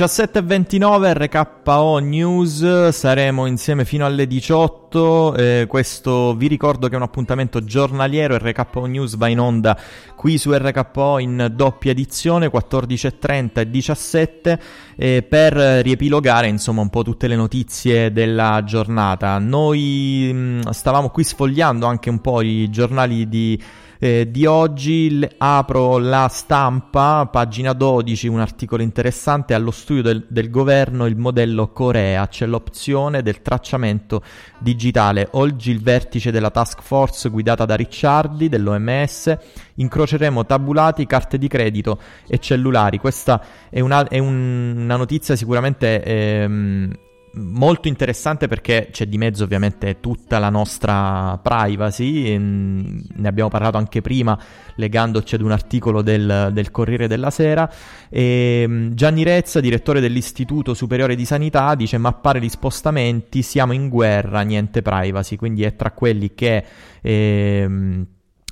17.29 0.00 1.12
RKO 1.12 1.98
News, 1.98 2.88
saremo 2.88 3.44
insieme 3.44 3.84
fino 3.84 4.06
alle 4.06 4.26
18, 4.26 5.34
eh, 5.34 5.66
questo 5.68 6.34
vi 6.34 6.46
ricordo 6.46 6.88
che 6.88 6.94
è 6.94 6.96
un 6.96 7.02
appuntamento 7.02 7.62
giornaliero, 7.62 8.38
RKO 8.38 8.86
News 8.86 9.16
va 9.16 9.28
in 9.28 9.38
onda 9.40 9.78
qui 10.16 10.38
su 10.38 10.54
RKO 10.54 11.18
in 11.18 11.52
doppia 11.54 11.90
edizione 11.90 12.50
14.30 12.50 13.50
e 13.58 13.68
17 13.68 14.60
eh, 14.96 15.22
per 15.22 15.52
riepilogare 15.52 16.46
insomma 16.48 16.80
un 16.80 16.88
po' 16.88 17.02
tutte 17.02 17.28
le 17.28 17.36
notizie 17.36 18.10
della 18.10 18.64
giornata. 18.64 19.36
Noi 19.36 20.30
mh, 20.32 20.70
stavamo 20.70 21.10
qui 21.10 21.24
sfogliando 21.24 21.84
anche 21.84 22.08
un 22.08 22.22
po' 22.22 22.40
i 22.40 22.70
giornali 22.70 23.28
di 23.28 23.62
eh, 24.02 24.30
di 24.30 24.46
oggi 24.46 25.28
apro 25.36 25.98
la 25.98 26.26
stampa, 26.28 27.28
pagina 27.30 27.74
12, 27.74 28.28
un 28.28 28.40
articolo 28.40 28.82
interessante, 28.82 29.52
allo 29.52 29.70
studio 29.70 30.02
del, 30.02 30.26
del 30.26 30.48
governo 30.48 31.04
il 31.04 31.16
modello 31.16 31.68
Corea, 31.70 32.26
c'è 32.26 32.46
l'opzione 32.46 33.20
del 33.22 33.42
tracciamento 33.42 34.22
digitale. 34.58 35.28
Oggi 35.32 35.70
il 35.70 35.82
vertice 35.82 36.30
della 36.30 36.50
task 36.50 36.80
force 36.80 37.28
guidata 37.28 37.66
da 37.66 37.74
Ricciardi 37.74 38.48
dell'OMS, 38.48 39.36
incroceremo 39.74 40.46
tabulati, 40.46 41.04
carte 41.04 41.36
di 41.36 41.46
credito 41.46 42.00
e 42.26 42.38
cellulari. 42.38 42.96
Questa 42.96 43.44
è 43.68 43.80
una, 43.80 44.08
è 44.08 44.18
un- 44.18 44.76
una 44.78 44.96
notizia 44.96 45.36
sicuramente... 45.36 46.02
ehm, 46.02 46.92
molto 47.34 47.88
interessante 47.88 48.48
perché 48.48 48.88
c'è 48.90 49.06
di 49.06 49.18
mezzo 49.18 49.44
ovviamente 49.44 50.00
tutta 50.00 50.38
la 50.38 50.48
nostra 50.48 51.38
privacy, 51.42 52.36
mm, 52.36 52.98
ne 53.16 53.28
abbiamo 53.28 53.48
parlato 53.48 53.76
anche 53.76 54.00
prima 54.00 54.38
legandoci 54.76 55.34
ad 55.34 55.42
un 55.42 55.52
articolo 55.52 56.02
del, 56.02 56.50
del 56.52 56.70
Corriere 56.70 57.06
della 57.06 57.30
Sera. 57.30 57.70
E 58.08 58.64
mm, 58.66 58.90
Gianni 58.92 59.22
Rezza, 59.22 59.60
direttore 59.60 60.00
dell'Istituto 60.00 60.74
Superiore 60.74 61.14
di 61.14 61.24
Sanità, 61.24 61.74
dice 61.74 61.98
mappare 61.98 62.40
gli 62.40 62.48
spostamenti, 62.48 63.42
siamo 63.42 63.72
in 63.72 63.88
guerra, 63.88 64.40
niente 64.42 64.82
privacy, 64.82 65.36
quindi 65.36 65.62
è 65.62 65.76
tra 65.76 65.92
quelli 65.92 66.34
che... 66.34 66.64
ehm, 67.00 68.06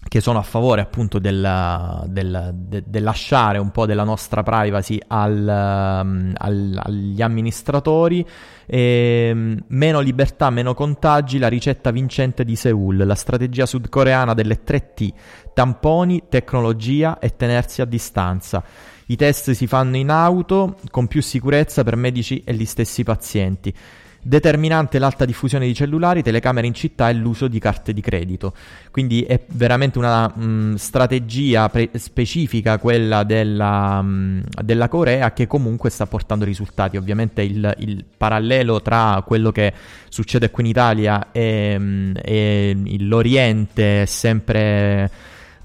che 0.09 0.21
sono 0.21 0.38
a 0.38 0.42
favore 0.42 0.81
appunto 0.81 1.18
del, 1.18 2.03
del, 2.07 2.51
de, 2.55 2.83
del, 2.87 3.03
lasciare 3.03 3.59
un 3.59 3.71
po' 3.71 3.85
della 3.85 4.05
nostra 4.05 4.42
privacy 4.42 4.99
al, 5.07 6.03
um, 6.03 6.33
al, 6.35 6.81
agli 6.83 7.21
amministratori. 7.21 8.27
E, 8.66 9.31
um, 9.33 9.62
meno 9.68 10.01
libertà, 10.01 10.49
meno 10.51 10.73
contagi, 10.75 11.38
la 11.38 11.49
ricetta 11.49 11.90
vincente 11.90 12.44
di 12.44 12.57
Seoul, 12.57 13.05
la 13.07 13.14
strategia 13.14 13.66
sudcoreana 13.66 14.33
delle 14.33 14.62
3T, 14.64 15.12
tamponi, 15.53 16.25
tecnologia 16.29 17.18
e 17.18 17.37
tenersi 17.37 17.83
a 17.83 17.85
distanza. 17.85 18.64
I 19.11 19.16
test 19.16 19.51
si 19.53 19.66
fanno 19.66 19.97
in 19.97 20.11
auto 20.11 20.77
con 20.90 21.07
più 21.07 21.23
sicurezza 21.23 21.83
per 21.85 21.97
medici 21.97 22.42
e 22.44 22.55
gli 22.55 22.66
stessi 22.66 23.05
pazienti. 23.05 23.75
Determinante 24.20 24.98
l'alta 24.98 25.24
diffusione 25.24 25.66
di 25.66 25.74
cellulari, 25.74 26.22
telecamere 26.22 26.66
in 26.66 26.74
città 26.74 27.09
e 27.09 27.14
l'uso 27.14 27.46
di 27.46 27.59
carte 27.59 27.92
di 27.92 28.00
credito. 28.00 28.52
Quindi 28.90 29.22
è 29.22 29.40
veramente 29.50 29.98
una 29.98 30.28
mh, 30.28 30.74
strategia 30.74 31.68
pre- 31.68 31.90
specifica 31.94 32.78
quella 32.78 33.22
della, 33.22 34.02
mh, 34.02 34.42
della, 34.62 34.88
Corea 34.88 35.33
che 35.33 35.46
comunque 35.46 35.90
sta 35.90 36.07
portando 36.07 36.44
risultati. 36.44 36.96
Ovviamente 36.96 37.42
il, 37.42 37.74
il, 37.78 38.04
parallelo 38.16 38.83
tra 38.83 39.22
quello 39.24 39.52
che 39.52 39.72
succede 40.09 40.50
qui 40.50 40.64
in 40.64 40.70
Italia 40.70 41.31
e, 41.31 41.78
mh, 41.78 42.12
e 42.22 42.96
l'Oriente 42.98 44.02
è 44.02 44.04
sempre 44.07 45.11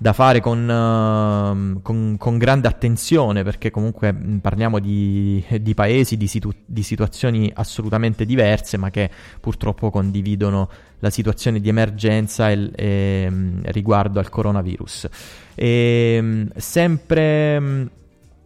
da 0.03 0.11
fare 0.11 0.41
con, 0.41 0.67
uh, 0.67 1.81
con, 1.81 2.17
con, 2.19 2.37
grande 2.37 2.67
attenzione 2.67 3.41
perché 3.43 3.71
comunque 3.71 4.13
parliamo 4.13 4.79
di, 4.79 5.41
di 5.61 5.73
paesi, 5.73 6.17
di, 6.17 6.27
situ- 6.27 6.53
di, 6.65 6.83
situazioni 6.83 7.49
assolutamente 7.55 8.25
diverse 8.25 8.75
ma 8.75 8.89
che 8.89 9.09
purtroppo 9.39 9.89
condividono 9.91 10.67
la 10.99 11.09
situazione 11.09 11.61
di 11.61 11.69
emergenza 11.69 12.51
e, 12.51 12.69
e, 12.75 13.31
riguardo 13.71 14.19
al 14.19 14.27
coronavirus. 14.27 15.07
E, 15.55 16.47
sempre, 16.53 17.89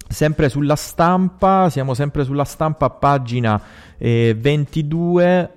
sempre 0.08 0.50
sulla 0.50 0.76
stampa, 0.76 1.72
siamo 1.72 1.96
sempre 1.96 2.24
sulla 2.24 2.46
stampa, 2.46 2.92
pagina 2.92 3.60
eh, 3.98 4.36
22 4.38 5.57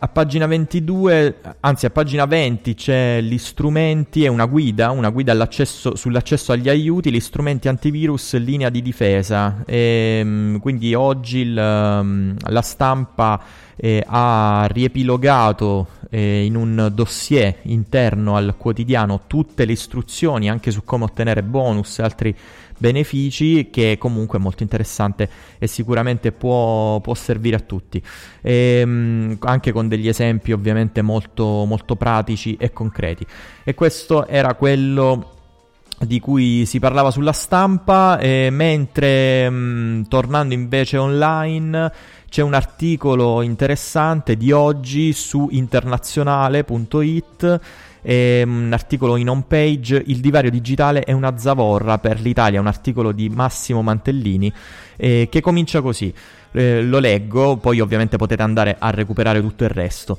a 0.00 0.06
pagina 0.06 0.46
22, 0.46 1.40
anzi 1.60 1.86
a 1.86 1.90
pagina 1.90 2.24
20 2.24 2.74
c'è 2.74 3.20
gli 3.20 3.36
strumenti 3.36 4.22
e 4.22 4.28
una 4.28 4.46
guida, 4.46 4.90
una 4.90 5.10
guida 5.10 5.48
sull'accesso 5.50 6.52
agli 6.52 6.68
aiuti, 6.68 7.10
gli 7.10 7.18
strumenti 7.18 7.66
antivirus, 7.66 8.36
linea 8.36 8.70
di 8.70 8.80
difesa. 8.80 9.64
E, 9.66 10.18
ehm, 10.20 10.60
quindi 10.60 10.94
oggi 10.94 11.38
il, 11.38 11.58
ehm, 11.58 12.36
la 12.46 12.62
stampa 12.62 13.42
eh, 13.74 14.04
ha 14.06 14.68
riepilogato 14.70 15.88
eh, 16.10 16.44
in 16.44 16.54
un 16.54 16.90
dossier 16.94 17.56
interno 17.62 18.36
al 18.36 18.54
quotidiano 18.56 19.22
tutte 19.26 19.64
le 19.64 19.72
istruzioni 19.72 20.48
anche 20.48 20.70
su 20.70 20.84
come 20.84 21.04
ottenere 21.04 21.42
bonus 21.42 21.98
e 21.98 22.02
altri 22.02 22.36
benefici 22.78 23.68
che 23.70 23.96
comunque 23.98 24.38
è 24.38 24.40
molto 24.40 24.62
interessante 24.62 25.28
e 25.58 25.66
sicuramente 25.66 26.32
può, 26.32 27.00
può 27.00 27.14
servire 27.14 27.56
a 27.56 27.60
tutti. 27.60 28.02
E, 28.40 28.78
ehm, 28.80 29.36
anche 29.40 29.72
con 29.72 29.88
degli 29.88 30.08
esempi 30.08 30.52
ovviamente 30.52 31.02
molto, 31.02 31.64
molto 31.64 31.96
pratici 31.96 32.56
e 32.58 32.72
concreti. 32.72 33.26
E 33.64 33.74
questo 33.74 34.26
era 34.26 34.54
quello 34.54 35.34
di 36.00 36.20
cui 36.20 36.64
si 36.64 36.78
parlava 36.78 37.10
sulla 37.10 37.32
stampa, 37.32 38.18
eh, 38.18 38.50
mentre 38.50 39.50
mh, 39.50 40.06
tornando 40.08 40.54
invece 40.54 40.96
online 40.96 41.92
c'è 42.28 42.42
un 42.42 42.54
articolo 42.54 43.42
interessante 43.42 44.36
di 44.36 44.52
oggi 44.52 45.12
su 45.12 45.48
internazionale.it 45.50 47.60
e, 48.02 48.42
um, 48.44 48.66
un 48.66 48.72
articolo 48.72 49.16
in 49.16 49.28
home 49.28 49.44
page, 49.46 50.02
il 50.06 50.20
divario 50.20 50.50
digitale 50.50 51.02
è 51.04 51.12
una 51.12 51.36
zavorra 51.36 51.98
per 51.98 52.20
l'Italia, 52.20 52.60
un 52.60 52.66
articolo 52.66 53.12
di 53.12 53.28
Massimo 53.28 53.82
Mantellini 53.82 54.52
eh, 54.96 55.28
che 55.30 55.40
comincia 55.40 55.80
così, 55.80 56.12
eh, 56.52 56.82
lo 56.82 56.98
leggo, 56.98 57.56
poi 57.56 57.80
ovviamente 57.80 58.16
potete 58.16 58.42
andare 58.42 58.76
a 58.78 58.90
recuperare 58.90 59.40
tutto 59.40 59.64
il 59.64 59.70
resto. 59.70 60.18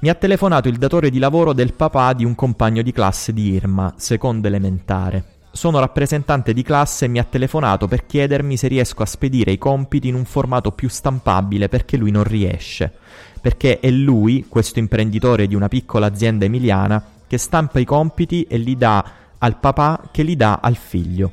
Mi 0.00 0.10
ha 0.10 0.14
telefonato 0.14 0.68
il 0.68 0.76
datore 0.76 1.10
di 1.10 1.18
lavoro 1.18 1.52
del 1.52 1.72
papà 1.72 2.12
di 2.12 2.24
un 2.24 2.34
compagno 2.34 2.82
di 2.82 2.92
classe 2.92 3.32
di 3.32 3.52
Irma, 3.52 3.94
secondo 3.96 4.46
elementare. 4.46 5.24
Sono 5.50 5.80
rappresentante 5.80 6.52
di 6.52 6.62
classe 6.62 7.06
e 7.06 7.08
mi 7.08 7.18
ha 7.18 7.24
telefonato 7.24 7.88
per 7.88 8.06
chiedermi 8.06 8.56
se 8.56 8.68
riesco 8.68 9.02
a 9.02 9.06
spedire 9.06 9.50
i 9.50 9.58
compiti 9.58 10.06
in 10.06 10.14
un 10.14 10.24
formato 10.24 10.70
più 10.70 10.88
stampabile 10.88 11.68
perché 11.68 11.96
lui 11.96 12.12
non 12.12 12.22
riesce. 12.22 12.92
Perché 13.40 13.80
è 13.80 13.90
lui, 13.90 14.46
questo 14.48 14.78
imprenditore 14.78 15.48
di 15.48 15.56
una 15.56 15.66
piccola 15.66 16.06
azienda 16.06 16.44
emiliana, 16.44 17.02
che 17.28 17.38
stampa 17.38 17.78
i 17.78 17.84
compiti 17.84 18.42
e 18.42 18.56
li 18.56 18.76
dà 18.76 19.04
al 19.38 19.58
papà 19.58 20.08
che 20.10 20.24
li 20.24 20.34
dà 20.34 20.58
al 20.60 20.74
figlio. 20.74 21.32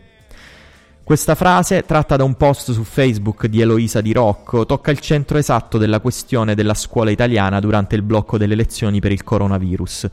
Questa 1.03 1.36
frase, 1.36 1.84
tratta 1.84 2.15
da 2.15 2.23
un 2.23 2.34
post 2.34 2.71
su 2.71 2.84
Facebook 2.84 3.45
di 3.45 3.62
Eloisa 3.62 4.01
Di 4.01 4.12
Rocco, 4.12 4.65
tocca 4.65 4.89
il 4.89 4.99
centro 4.99 5.38
esatto 5.38 5.77
della 5.77 5.99
questione 5.99 6.55
della 6.55 6.73
scuola 6.73 7.12
italiana 7.12 7.60
durante 7.60 7.95
il 7.95 8.01
blocco 8.01 8.39
delle 8.39 8.55
lezioni 8.55 8.99
per 8.99 9.12
il 9.12 9.23
coronavirus. 9.23 10.10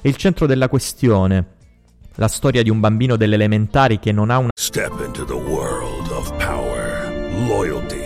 È 0.00 0.06
il 0.06 0.14
centro 0.14 0.46
della 0.46 0.68
questione, 0.68 1.44
la 2.14 2.28
storia 2.28 2.62
di 2.62 2.70
un 2.70 2.78
bambino 2.78 3.16
delle 3.16 3.34
elementari 3.34 3.98
che 3.98 4.12
non 4.12 4.30
ha 4.30 4.38
una 4.38 4.50
Step 4.54 5.02
into 5.04 5.24
the 5.24 5.32
world 5.32 6.10
of 6.12 6.32
power, 6.36 7.12
loyalty 7.48 8.05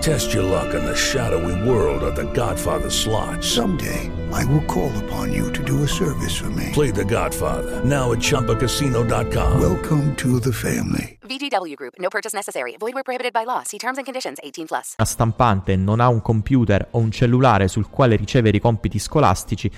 Test 0.00 0.32
your 0.32 0.44
luck 0.44 0.74
in 0.74 0.82
the 0.82 0.96
shadowy 0.96 1.68
world 1.68 2.02
of 2.02 2.14
The 2.14 2.24
Godfather 2.32 2.88
slot. 2.88 3.44
Someday, 3.44 4.10
I 4.32 4.46
will 4.46 4.64
call 4.64 4.90
upon 5.04 5.30
you 5.30 5.52
to 5.52 5.62
do 5.62 5.82
a 5.82 5.86
service 5.86 6.34
for 6.34 6.48
me. 6.48 6.70
Play 6.72 6.90
The 6.90 7.04
Godfather 7.04 7.84
now 7.84 8.10
at 8.12 8.18
ChumbaCasino.com. 8.20 9.60
Welcome 9.60 10.14
to 10.16 10.40
the 10.40 10.52
family. 10.52 11.18
VGW 11.28 11.74
Group. 11.76 11.98
No 11.98 12.08
purchase 12.08 12.34
necessary. 12.34 12.76
Void 12.78 12.94
where 12.94 13.02
prohibited 13.02 13.34
by 13.34 13.44
law. 13.44 13.62
See 13.62 13.76
terms 13.76 13.98
and 13.98 14.06
conditions. 14.06 14.38
18 14.42 14.68
plus. 14.68 14.94
Una 14.96 15.06
stampante 15.06 15.76
non 15.76 16.00
ha 16.00 16.08
un 16.08 16.22
computer 16.22 16.88
o 16.92 16.98
un 16.98 17.10
cellulare 17.10 17.68
sul 17.68 17.90
quale 17.90 18.16
ricevere 18.16 18.56
i 18.56 18.60
compiti 18.60 18.98
scolastici 18.98 19.70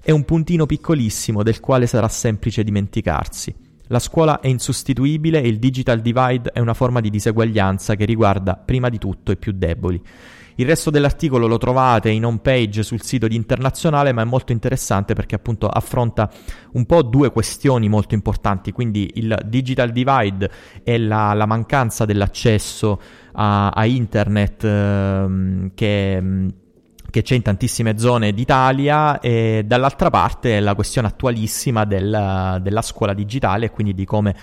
è 0.00 0.10
un 0.10 0.24
puntino 0.24 0.64
piccolissimo 0.64 1.42
del 1.42 1.60
quale 1.60 1.86
sarà 1.86 2.08
semplice 2.08 2.64
dimenticarsi. 2.64 3.65
La 3.88 3.98
scuola 4.00 4.40
è 4.40 4.48
insostituibile 4.48 5.40
e 5.40 5.48
il 5.48 5.58
digital 5.58 6.00
divide 6.00 6.50
è 6.52 6.58
una 6.58 6.74
forma 6.74 7.00
di 7.00 7.10
diseguaglianza 7.10 7.94
che 7.94 8.04
riguarda 8.04 8.56
prima 8.56 8.88
di 8.88 8.98
tutto 8.98 9.30
i 9.30 9.36
più 9.36 9.52
deboli. 9.52 10.02
Il 10.58 10.66
resto 10.66 10.90
dell'articolo 10.90 11.46
lo 11.46 11.58
trovate 11.58 12.08
in 12.08 12.24
home 12.24 12.38
page 12.38 12.82
sul 12.82 13.02
sito 13.02 13.28
di 13.28 13.36
Internazionale, 13.36 14.12
ma 14.12 14.22
è 14.22 14.24
molto 14.24 14.52
interessante 14.52 15.14
perché 15.14 15.34
appunto 15.34 15.68
affronta 15.68 16.30
un 16.72 16.86
po' 16.86 17.02
due 17.02 17.30
questioni 17.30 17.88
molto 17.90 18.14
importanti, 18.14 18.72
quindi 18.72 19.10
il 19.14 19.38
digital 19.44 19.90
divide 19.90 20.50
e 20.82 20.98
la, 20.98 21.34
la 21.34 21.46
mancanza 21.46 22.06
dell'accesso 22.06 23.00
a, 23.32 23.68
a 23.68 23.84
internet 23.84 24.64
ehm, 24.64 25.70
che 25.74 26.22
che 27.16 27.22
c'è 27.22 27.34
in 27.34 27.40
tantissime 27.40 27.96
zone 27.96 28.34
d'Italia 28.34 29.20
e 29.20 29.62
dall'altra 29.64 30.10
parte 30.10 30.60
la 30.60 30.74
questione 30.74 31.08
attualissima 31.08 31.86
del, 31.86 32.58
della 32.60 32.82
scuola 32.82 33.14
digitale 33.14 33.64
e 33.64 33.70
quindi 33.70 33.94
di 33.94 34.04
come 34.04 34.36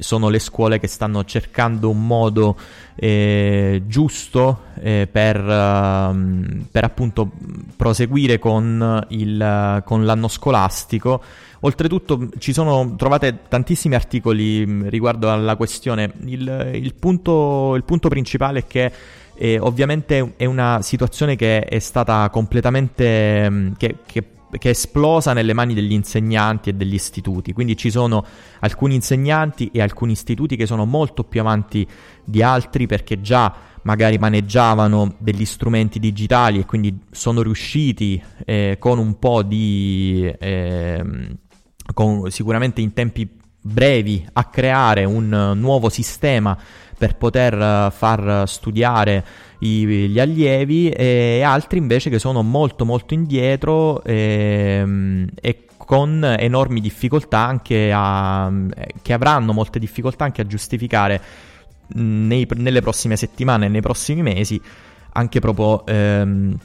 sono 0.00 0.28
le 0.28 0.38
scuole 0.38 0.78
che 0.78 0.88
stanno 0.88 1.24
cercando 1.24 1.88
un 1.88 2.06
modo 2.06 2.54
eh, 2.96 3.82
giusto 3.86 4.64
eh, 4.78 5.08
per, 5.10 5.38
uh, 5.38 6.66
per, 6.70 6.84
appunto 6.84 7.30
proseguire 7.74 8.38
con, 8.38 9.06
il, 9.08 9.82
con 9.86 10.04
l'anno 10.04 10.28
scolastico. 10.28 11.22
Oltretutto 11.60 12.28
ci 12.36 12.52
sono 12.52 12.94
trovate 12.96 13.38
tantissimi 13.48 13.94
articoli 13.94 14.86
riguardo 14.90 15.32
alla 15.32 15.56
questione. 15.56 16.12
Il, 16.26 16.72
il, 16.74 16.94
punto, 16.94 17.74
il 17.74 17.84
punto 17.84 18.10
principale 18.10 18.58
è 18.58 18.66
che 18.66 18.92
e 19.38 19.58
ovviamente 19.60 20.34
è 20.36 20.44
una 20.46 20.82
situazione 20.82 21.36
che 21.36 21.60
è 21.60 21.78
stata 21.78 22.28
completamente. 22.28 23.48
Mm, 23.48 23.72
che, 23.76 23.98
che, 24.04 24.24
che, 24.50 24.68
è 24.68 24.72
esplosa 24.72 25.32
nelle 25.32 25.52
mani 25.52 25.74
degli 25.74 25.92
insegnanti 25.92 26.70
e 26.70 26.72
degli 26.72 26.94
istituti. 26.94 27.52
Quindi 27.52 27.76
ci 27.76 27.90
sono 27.90 28.24
alcuni 28.58 28.96
insegnanti 28.96 29.70
e 29.72 29.80
alcuni 29.80 30.12
istituti 30.12 30.56
che 30.56 30.66
sono 30.66 30.84
molto 30.84 31.22
più 31.22 31.40
avanti 31.40 31.86
di 32.24 32.42
altri 32.42 32.86
perché 32.86 33.20
già 33.20 33.54
magari 33.82 34.18
maneggiavano 34.18 35.14
degli 35.18 35.44
strumenti 35.44 36.00
digitali 36.00 36.58
e 36.58 36.66
quindi 36.66 36.98
sono 37.12 37.40
riusciti 37.42 38.20
eh, 38.44 38.76
con 38.80 38.98
un 38.98 39.18
po' 39.20 39.42
di... 39.44 40.34
ehm, 40.36 41.36
con, 41.94 42.30
sicuramente 42.30 42.80
in 42.80 42.92
tempi 42.92 43.36
brevi 43.60 44.26
a 44.32 44.44
creare 44.44 45.04
un 45.04 45.32
eh, 45.32 45.54
nuovo 45.54 45.88
sistema 45.88 46.56
per 46.98 47.16
poter 47.16 47.54
eh, 47.54 47.90
far 47.90 48.46
studiare 48.46 49.24
i- 49.60 50.08
gli 50.08 50.18
allievi 50.18 50.90
e 50.90 51.42
altri 51.42 51.78
invece 51.78 52.10
che 52.10 52.18
sono 52.18 52.42
molto 52.42 52.84
molto 52.84 53.14
indietro 53.14 54.02
ehm, 54.04 55.28
e 55.40 55.64
con 55.76 56.22
enormi 56.22 56.80
difficoltà 56.80 57.38
anche 57.38 57.90
a, 57.94 58.52
eh, 58.74 58.94
che 59.00 59.12
avranno 59.12 59.52
molte 59.52 59.78
difficoltà 59.78 60.24
anche 60.24 60.42
a 60.42 60.46
giustificare 60.46 61.22
nei- 61.94 62.46
nelle 62.56 62.82
prossime 62.82 63.16
settimane, 63.16 63.68
nei 63.68 63.80
prossimi 63.80 64.22
mesi, 64.22 64.60
anche 65.12 65.40
proprio 65.40 65.86
ehm, 65.86 66.58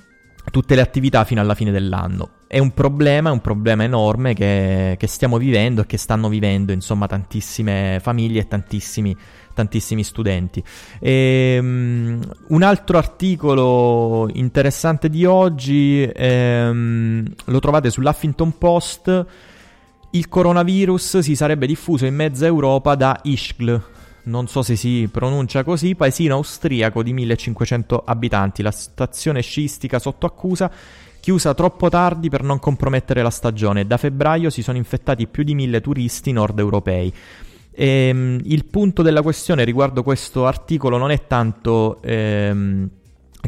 tutte 0.52 0.76
le 0.76 0.82
attività 0.82 1.24
fino 1.24 1.40
alla 1.40 1.56
fine 1.56 1.72
dell'anno. 1.72 2.30
È 2.48 2.60
un 2.60 2.72
problema, 2.74 3.30
è 3.30 3.32
un 3.32 3.42
problema 3.42 3.84
enorme 3.84 4.34
che, 4.34 4.96
che 5.00 5.08
stiamo 5.08 5.38
vivendo 5.38 5.82
e 5.82 5.86
che 5.86 5.98
stanno 5.98 6.28
vivendo, 6.28 6.72
insomma, 6.72 7.08
tantissime 7.08 8.00
famiglie 8.02 8.42
e 8.42 8.48
tantissimi, 8.48 9.16
tantissimi 9.54 10.04
studenti. 10.04 10.64
Ehm, 11.00 12.20
un 12.48 12.62
altro 12.62 12.98
articolo 12.98 14.30
interessante 14.34 15.10
di 15.10 15.26
oggi 15.26 16.04
ehm, 16.04 17.34
lo 17.46 17.60
trovate 17.60 17.90
sull'Huffington 17.90 18.58
Post. 18.58 19.26
Il 20.12 20.30
coronavirus 20.30 21.20
si 21.20 21.36
sarebbe 21.36 21.66
diffuso 21.66 22.06
in 22.06 22.16
mezza 22.16 22.46
Europa 22.46 22.94
da 22.96 23.20
Ischgl, 23.24 23.82
non 24.24 24.48
so 24.48 24.62
se 24.62 24.76
si 24.76 25.10
pronuncia 25.12 25.64
così, 25.64 25.96
paesino 25.96 26.36
austriaco 26.36 27.04
di 27.04 27.14
1500 27.14 28.04
abitanti, 28.06 28.62
la 28.62 28.72
stazione 28.72 29.42
sciistica 29.42 30.00
sotto 30.00 30.26
accusa, 30.26 30.72
chiusa 31.20 31.54
troppo 31.54 31.90
tardi 31.90 32.30
per 32.30 32.44
non 32.44 32.60
compromettere 32.60 33.22
la 33.22 33.30
stagione. 33.30 33.88
Da 33.88 33.98
febbraio 33.98 34.50
si 34.50 34.62
sono 34.62 34.78
infettati 34.78 35.28
più 35.28 35.44
di 35.44 35.56
1000 35.56 35.82
turisti 35.82 36.32
nord 36.32 36.60
europei. 36.60 37.14
Ehm, 37.76 38.40
il 38.44 38.66
punto 38.66 39.02
della 39.02 39.22
questione 39.22 39.64
riguardo 39.64 40.04
questo 40.04 40.46
articolo 40.46 40.98
non 40.98 41.12
è 41.12 41.26
tanto 41.26 42.00
ehm, 42.02 42.90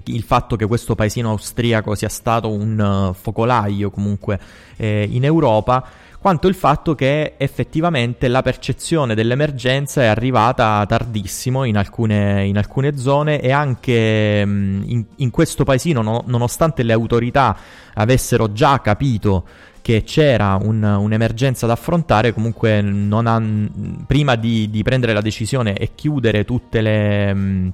il 0.05 0.23
fatto 0.23 0.55
che 0.55 0.65
questo 0.65 0.95
paesino 0.95 1.29
austriaco 1.29 1.95
sia 1.95 2.09
stato 2.09 2.51
un 2.51 3.09
uh, 3.09 3.13
focolaio 3.13 3.89
comunque 3.89 4.39
eh, 4.75 5.07
in 5.09 5.23
Europa, 5.23 5.87
quanto 6.19 6.47
il 6.47 6.55
fatto 6.55 6.95
che 6.95 7.35
effettivamente 7.37 8.27
la 8.27 8.41
percezione 8.41 9.15
dell'emergenza 9.15 10.01
è 10.01 10.05
arrivata 10.07 10.83
tardissimo 10.87 11.63
in 11.63 11.77
alcune, 11.77 12.45
in 12.45 12.57
alcune 12.57 12.97
zone 12.97 13.39
e 13.39 13.51
anche 13.51 14.43
mh, 14.43 14.83
in, 14.87 15.05
in 15.17 15.29
questo 15.29 15.63
paesino, 15.63 16.01
no- 16.01 16.23
nonostante 16.25 16.83
le 16.83 16.93
autorità 16.93 17.55
avessero 17.93 18.51
già 18.51 18.81
capito 18.81 19.45
che 19.85 20.01
c'era 20.03 20.57
un- 20.59 20.81
un'emergenza 20.81 21.67
da 21.67 21.73
affrontare, 21.73 22.33
comunque 22.33 22.79
han- 22.79 24.03
prima 24.07 24.33
di, 24.33 24.67
di 24.71 24.81
prendere 24.81 25.13
la 25.13 25.21
decisione 25.21 25.75
e 25.75 25.91
chiudere 25.93 26.43
tutte 26.43 26.81
le... 26.81 27.31
mh, 27.31 27.73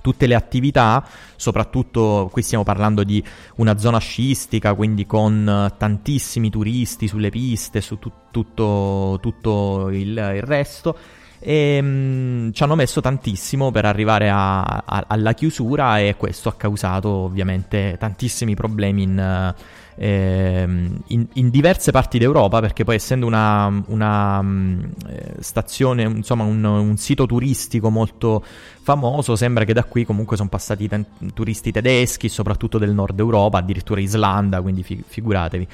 tutte 0.00 0.26
le 0.28 0.36
attività, 0.36 1.04
soprattutto 1.34 2.28
qui 2.32 2.40
stiamo 2.42 2.62
parlando 2.62 3.02
di 3.02 3.22
una 3.56 3.76
zona 3.78 3.98
sciistica, 3.98 4.74
quindi 4.74 5.04
con 5.06 5.72
tantissimi 5.76 6.50
turisti 6.50 7.08
sulle 7.08 7.30
piste, 7.30 7.80
su 7.80 7.98
tu- 7.98 8.12
tutto, 8.30 9.18
tutto 9.20 9.88
il, 9.90 10.10
il 10.10 10.42
resto. 10.42 10.96
E 11.40 11.80
mm, 11.82 12.50
ci 12.52 12.62
hanno 12.62 12.76
messo 12.76 13.00
tantissimo 13.00 13.70
per 13.72 13.86
arrivare 13.86 14.30
a- 14.30 14.62
a- 14.62 15.04
alla 15.08 15.32
chiusura 15.34 15.98
e 15.98 16.14
questo 16.16 16.48
ha 16.48 16.54
causato 16.54 17.08
ovviamente 17.08 17.96
tantissimi 17.98 18.54
problemi 18.54 19.02
in, 19.02 19.54
ehm, 20.02 21.02
in- 21.08 21.26
in 21.34 21.50
diverse 21.50 21.90
parti 21.90 22.16
d'Europa 22.18 22.60
perché 22.60 22.84
poi 22.84 22.94
essendo 22.94 23.26
una, 23.26 23.82
una, 23.88 24.40
mm, 24.40 24.80
eh, 25.08 25.34
stazione, 25.40 26.04
insomma 26.04 26.44
un, 26.44 26.64
un 26.64 26.96
sito 26.96 27.26
turistico 27.26 27.90
molto 27.90 28.42
famoso, 28.82 29.36
sembra 29.36 29.64
che 29.64 29.74
da 29.74 29.84
qui 29.84 30.06
comunque 30.06 30.36
sono 30.38 30.48
passati 30.48 30.88
tan- 30.88 31.04
turisti 31.34 31.70
tedeschi, 31.70 32.30
soprattutto 32.30 32.78
del 32.78 32.94
nord 32.94 33.18
Europa, 33.18 33.58
addirittura 33.58 34.00
Islanda, 34.00 34.62
quindi 34.62 34.82
fi- 34.82 35.04
figuratevi. 35.06 35.68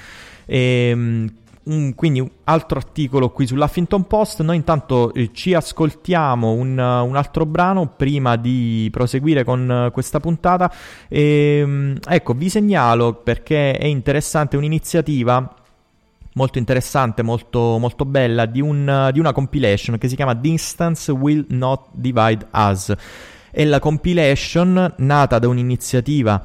Ehm, 0.47 1.31
un- 1.67 1.95
quindi 1.95 2.29
altro 2.45 2.79
articolo 2.79 3.31
qui 3.31 3.47
sull'Huffington 3.47 4.07
Post. 4.07 4.43
Noi 4.43 4.57
intanto 4.57 5.13
eh, 5.15 5.31
ci 5.33 5.55
ascoltiamo 5.55 6.53
un, 6.53 6.79
un 6.79 7.17
altro 7.17 7.47
brano 7.47 7.89
prima 7.89 8.37
di 8.37 8.89
proseguire 8.91 9.45
con 9.45 9.87
uh, 9.87 9.91
questa 9.93 10.21
puntata. 10.21 10.73
Ehm, 11.09 11.99
ecco, 12.09 12.35
vi 12.35 12.49
segnalo 12.49 13.15
perché 13.15 13.77
è 13.77 13.87
interessante 13.87 14.57
un'iniziativa 14.57 15.55
molto 16.35 16.59
interessante, 16.59 17.23
molto, 17.23 17.79
molto 17.79 18.05
bella, 18.05 18.47
di, 18.47 18.61
un- 18.61 19.11
di 19.13 19.19
una 19.19 19.33
compilation 19.33 19.99
che 19.99 20.09
si 20.09 20.17
chiama 20.17 20.35
Distance 20.35 21.11
Will 21.11 21.47
Not 21.49 21.89
Divide 21.93 22.47
Us. 22.53 22.95
È 23.51 23.65
la 23.65 23.79
compilation 23.79 24.95
nata 24.99 25.39
da 25.39 25.49
un'iniziativa 25.49 26.45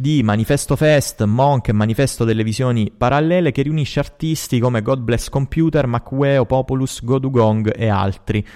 di 0.00 0.22
Manifesto 0.22 0.76
Fest, 0.76 1.24
Monk 1.24 1.66
e 1.66 1.72
Manifesto 1.72 2.22
delle 2.24 2.44
Visioni 2.44 2.92
Parallele 2.96 3.50
che 3.50 3.62
riunisce 3.62 3.98
artisti 3.98 4.60
come 4.60 4.80
God 4.80 5.00
Bless 5.00 5.28
Computer, 5.28 5.88
Macweo, 5.88 6.46
Populus, 6.46 7.02
Godugong 7.02 7.74
e 7.76 7.88
altri. 7.88 8.46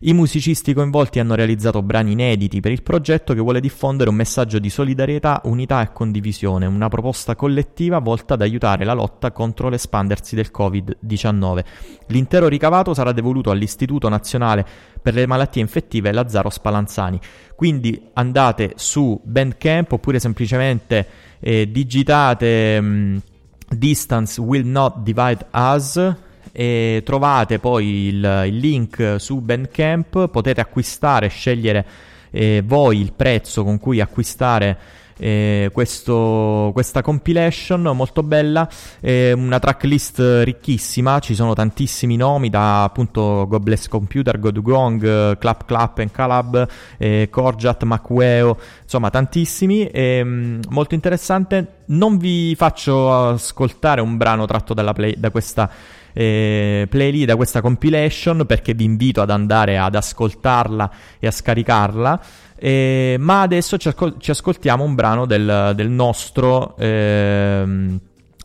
I 0.00 0.12
musicisti 0.12 0.74
coinvolti 0.74 1.20
hanno 1.20 1.34
realizzato 1.34 1.82
brani 1.82 2.12
inediti 2.12 2.60
per 2.60 2.70
il 2.70 2.82
progetto 2.82 3.32
che 3.32 3.40
vuole 3.40 3.60
diffondere 3.60 4.10
un 4.10 4.16
messaggio 4.16 4.58
di 4.58 4.68
solidarietà, 4.68 5.40
unità 5.44 5.80
e 5.80 5.90
condivisione, 5.90 6.66
una 6.66 6.88
proposta 6.88 7.34
collettiva 7.34 7.98
volta 7.98 8.34
ad 8.34 8.42
aiutare 8.42 8.84
la 8.84 8.92
lotta 8.92 9.32
contro 9.32 9.70
l'espandersi 9.70 10.34
del 10.34 10.50
Covid-19. 10.54 11.64
L'intero 12.08 12.46
ricavato 12.46 12.92
sarà 12.92 13.12
devoluto 13.12 13.50
all'Istituto 13.50 14.10
Nazionale 14.10 14.66
per 15.00 15.14
le 15.14 15.26
Malattie 15.26 15.62
Infettive 15.62 16.12
Lazzaro 16.12 16.50
Spallanzani. 16.50 17.18
Quindi 17.54 18.10
andate 18.12 18.74
su 18.76 19.18
Bandcamp 19.24 19.92
oppure 19.92 20.18
semplicemente 20.18 21.06
eh, 21.40 21.70
digitate 21.70 22.78
mh, 22.82 23.22
Distance 23.70 24.40
Will 24.42 24.66
Not 24.66 24.98
Divide 24.98 25.46
Us 25.52 26.14
e 26.58 27.02
trovate 27.04 27.58
poi 27.58 28.06
il, 28.06 28.42
il 28.46 28.56
link 28.56 29.16
su 29.18 29.40
Bandcamp, 29.40 30.28
potete 30.28 30.62
acquistare, 30.62 31.28
scegliere 31.28 31.84
eh, 32.30 32.62
voi 32.64 32.98
il 32.98 33.12
prezzo 33.12 33.62
con 33.62 33.78
cui 33.78 34.00
acquistare 34.00 34.78
eh, 35.18 35.70
questo- 35.72 36.70
questa 36.72 37.00
compilation 37.02 37.80
molto 37.94 38.22
bella, 38.22 38.68
eh, 39.00 39.32
una 39.32 39.58
tracklist 39.58 40.42
ricchissima, 40.44 41.18
ci 41.20 41.34
sono 41.34 41.52
tantissimi 41.54 42.16
nomi 42.16 42.50
da 42.50 42.84
appunto 42.84 43.46
God 43.48 43.62
Bless 43.62 43.88
Computer, 43.88 44.38
God 44.38 44.60
Gong, 44.60 45.02
eh, 45.04 45.36
Clap 45.38 45.64
Clap 45.64 45.98
and 45.98 46.10
Calab, 46.10 46.68
eh, 46.98 47.28
Korjat, 47.30 47.82
Macweo, 47.84 48.58
insomma 48.82 49.10
tantissimi, 49.10 49.86
ehm, 49.90 50.60
molto 50.70 50.94
interessante. 50.94 51.66
Non 51.86 52.18
vi 52.18 52.54
faccio 52.56 53.12
ascoltare 53.12 54.00
un 54.00 54.16
brano 54.16 54.44
tratto 54.46 54.74
play- 54.92 55.16
da 55.16 55.30
questa 55.30 55.70
eh, 56.18 56.86
playlist, 56.88 57.26
da 57.26 57.36
questa 57.36 57.60
compilation, 57.60 58.46
perché 58.46 58.72
vi 58.72 58.84
invito 58.84 59.20
ad 59.20 59.28
andare 59.28 59.76
ad 59.76 59.94
ascoltarla 59.94 60.90
e 61.18 61.26
a 61.26 61.30
scaricarla. 61.30 62.20
Eh, 62.58 63.16
ma 63.18 63.42
adesso 63.42 63.76
ci, 63.76 63.88
ascol- 63.88 64.14
ci 64.18 64.30
ascoltiamo 64.30 64.82
un 64.82 64.94
brano 64.94 65.26
del, 65.26 65.72
del 65.74 65.90
nostro 65.90 66.74
ehm, 66.78 68.00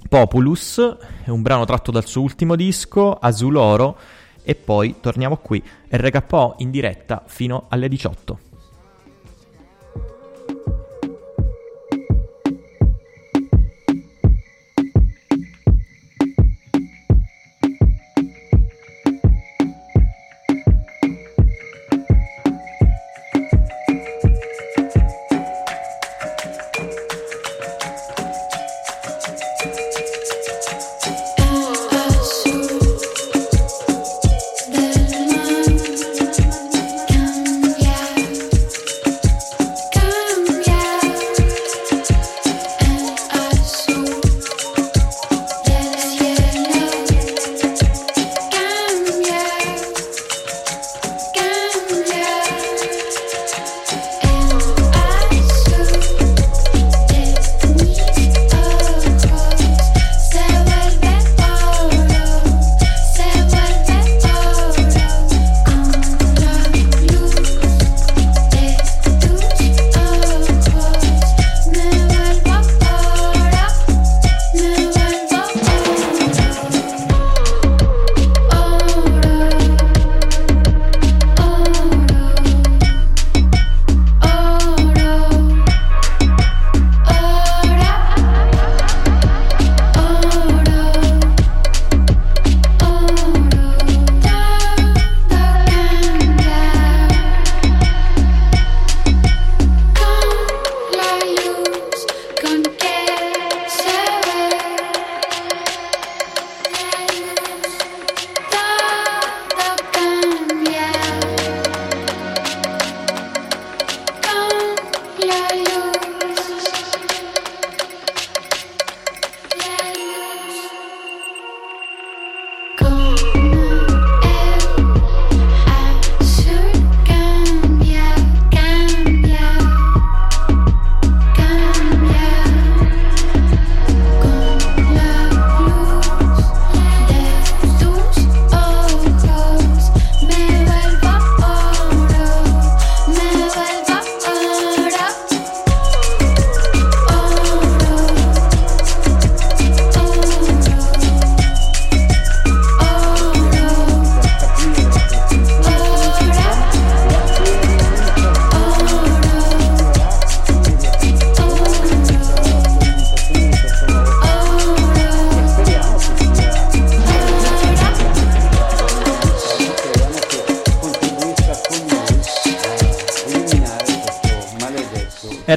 Populus, 0.10 0.98
un 1.28 1.42
brano 1.42 1.64
tratto 1.64 1.92
dal 1.92 2.06
suo 2.06 2.22
ultimo 2.22 2.58
disco, 2.58 3.14
Azuloro, 3.14 3.98
e 4.44 4.56
poi 4.56 4.96
torniamo 5.00 5.38
qui, 5.38 5.64
RKO 5.88 6.56
in 6.58 6.72
diretta 6.72 7.24
fino 7.26 7.68
alle 7.70 7.88
18. 7.88 8.51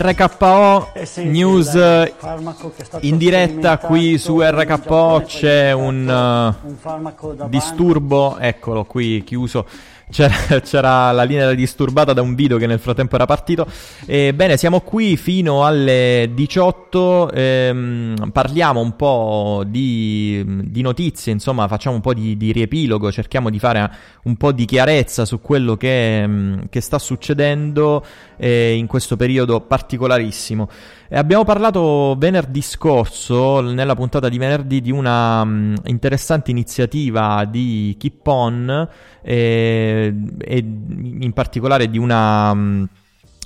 RKO 0.07 0.93
News 1.23 1.75
eh, 1.75 2.13
stato 2.19 3.07
in 3.07 3.17
diretta 3.17 3.79
qui 3.79 4.19
su 4.19 4.39
RKO 4.39 5.23
c'è 5.25 5.73
un 5.73 6.61
uh, 6.63 7.49
disturbo, 7.49 8.37
eccolo 8.37 8.85
qui 8.85 9.25
chiuso. 9.25 9.67
C'era, 10.11 10.35
c'era 10.61 11.11
la 11.13 11.23
linea 11.23 11.53
disturbata 11.55 12.13
da 12.13 12.21
un 12.21 12.35
video 12.35 12.59
che 12.59 12.67
nel 12.67 12.79
frattempo 12.79 13.15
era 13.15 13.25
partito. 13.25 13.67
Ebbene, 14.05 14.57
siamo 14.57 14.81
qui 14.81 15.17
fino 15.17 15.65
alle 15.65 16.31
18. 16.35 17.31
ehm, 17.33 18.31
parliamo 18.31 18.81
un 18.81 18.97
po' 18.97 19.65
di, 19.67 20.45
di 20.47 20.83
notizie, 20.83 21.33
insomma, 21.33 21.67
facciamo 21.67 21.97
un 21.97 22.03
po' 22.03 22.13
di, 22.13 22.37
di 22.37 22.53
riepilogo. 22.53 23.11
Cerchiamo 23.11 23.49
di 23.49 23.59
fare 23.59 23.91
un 24.25 24.37
po' 24.37 24.53
di 24.53 24.67
chiarezza 24.67 25.25
su 25.25 25.41
quello 25.41 25.77
che, 25.77 26.27
mm, 26.27 26.59
che 26.69 26.81
sta 26.81 26.99
succedendo 26.99 28.05
eh, 28.37 28.74
in 28.74 28.87
questo 28.87 29.16
periodo 29.16 29.61
particolarissimo. 29.61 30.68
E 31.09 31.16
abbiamo 31.16 31.45
parlato 31.45 32.14
venerdì 32.18 32.62
scorso, 32.62 33.61
nella 33.61 33.95
puntata 33.95 34.28
di 34.28 34.39
venerdì, 34.39 34.80
di 34.80 34.91
una 34.91 35.45
mm, 35.45 35.74
interessante 35.85 36.51
iniziativa 36.51 37.45
di 37.45 37.95
Keep 37.99 38.26
On 38.26 38.89
eh, 39.22 40.14
e 40.39 40.57
in 40.57 41.32
particolare 41.32 41.89
di 41.89 41.99
una. 41.99 42.55
mm, 42.55 42.85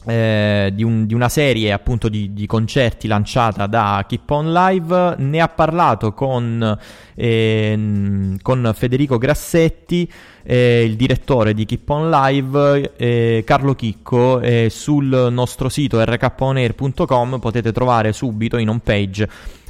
eh, 0.06 0.70
di, 0.72 0.82
un- 0.82 1.06
di 1.06 1.14
una 1.14 1.28
serie 1.28 1.72
appunto 1.72 2.08
di, 2.08 2.32
di 2.32 2.46
concerti 2.46 3.06
lanciata 3.08 3.66
da 3.66 4.04
Keep 4.08 4.30
On 4.30 4.52
Live. 4.52 5.14
Ne 5.18 5.40
ha 5.40 5.48
parlato 5.48 6.12
con, 6.12 6.78
ehm, 7.14 8.38
con 8.42 8.70
Federico 8.74 9.18
Grassetti 9.18 10.10
eh, 10.44 10.84
il 10.84 10.96
direttore 10.96 11.52
di 11.52 11.64
Keep 11.66 11.88
On 11.90 12.10
Live 12.10 12.94
eh, 12.96 13.42
Carlo 13.44 13.74
Chicco 13.74 14.40
eh, 14.40 14.68
sul 14.70 15.28
nostro 15.30 15.68
sito 15.68 16.02
rkonair.com 16.02 17.38
potete 17.38 17.72
trovare 17.72 18.12
subito 18.12 18.56
in 18.56 18.68
home 18.68 18.80
page 18.82 19.28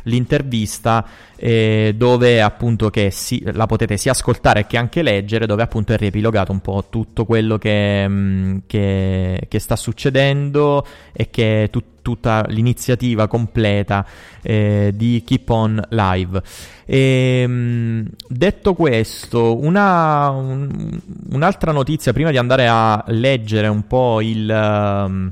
l'intervista 0.08 1.06
eh, 1.36 1.94
dove 1.96 2.42
appunto 2.42 2.90
che 2.90 3.10
si, 3.10 3.40
la 3.52 3.66
potete 3.66 3.96
sia 3.96 4.10
ascoltare 4.10 4.66
che 4.66 4.76
anche 4.76 5.02
leggere 5.02 5.46
dove 5.46 5.62
appunto 5.62 5.92
è 5.92 5.96
riepilogato 5.96 6.50
un 6.50 6.60
po' 6.60 6.86
tutto 6.90 7.24
quello 7.24 7.58
che, 7.58 8.08
mh, 8.08 8.62
che, 8.66 9.46
che 9.48 9.58
sta 9.58 9.76
succedendo 9.76 10.84
e 11.12 11.30
che 11.30 11.68
tut- 11.70 11.96
tutta 12.02 12.44
l'iniziativa 12.48 13.28
completa 13.28 14.04
eh, 14.42 14.92
di 14.94 15.22
Keep 15.24 15.48
On 15.50 15.80
Live. 15.90 16.42
E, 16.86 17.46
mh, 17.46 18.04
detto 18.28 18.74
questo 18.74 19.58
una, 19.62 20.30
un- 20.30 21.00
un'altra 21.30 21.70
notizia 21.70 22.12
prima 22.12 22.30
di 22.30 22.38
andare 22.38 22.66
a 22.66 23.04
leggere 23.08 23.68
un 23.68 23.86
po' 23.86 24.20
il 24.22 24.50
ehm, 24.50 25.30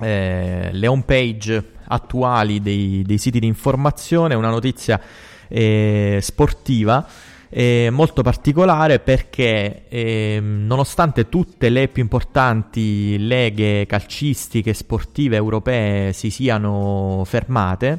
eh, 0.00 0.70
le 0.72 0.86
home 0.86 1.02
page 1.04 1.78
attuali 1.90 2.62
dei, 2.62 3.02
dei 3.04 3.18
siti 3.18 3.40
di 3.40 3.46
informazione, 3.46 4.34
una 4.34 4.50
notizia 4.50 5.00
eh, 5.48 6.18
sportiva 6.22 7.06
eh, 7.52 7.88
molto 7.90 8.22
particolare 8.22 9.00
perché 9.00 9.82
ehm, 9.88 10.66
nonostante 10.66 11.28
tutte 11.28 11.68
le 11.68 11.88
più 11.88 12.02
importanti 12.02 13.18
leghe 13.18 13.86
calcistiche 13.86 14.72
sportive 14.72 15.34
europee 15.34 16.12
si 16.12 16.30
siano 16.30 17.22
fermate, 17.26 17.98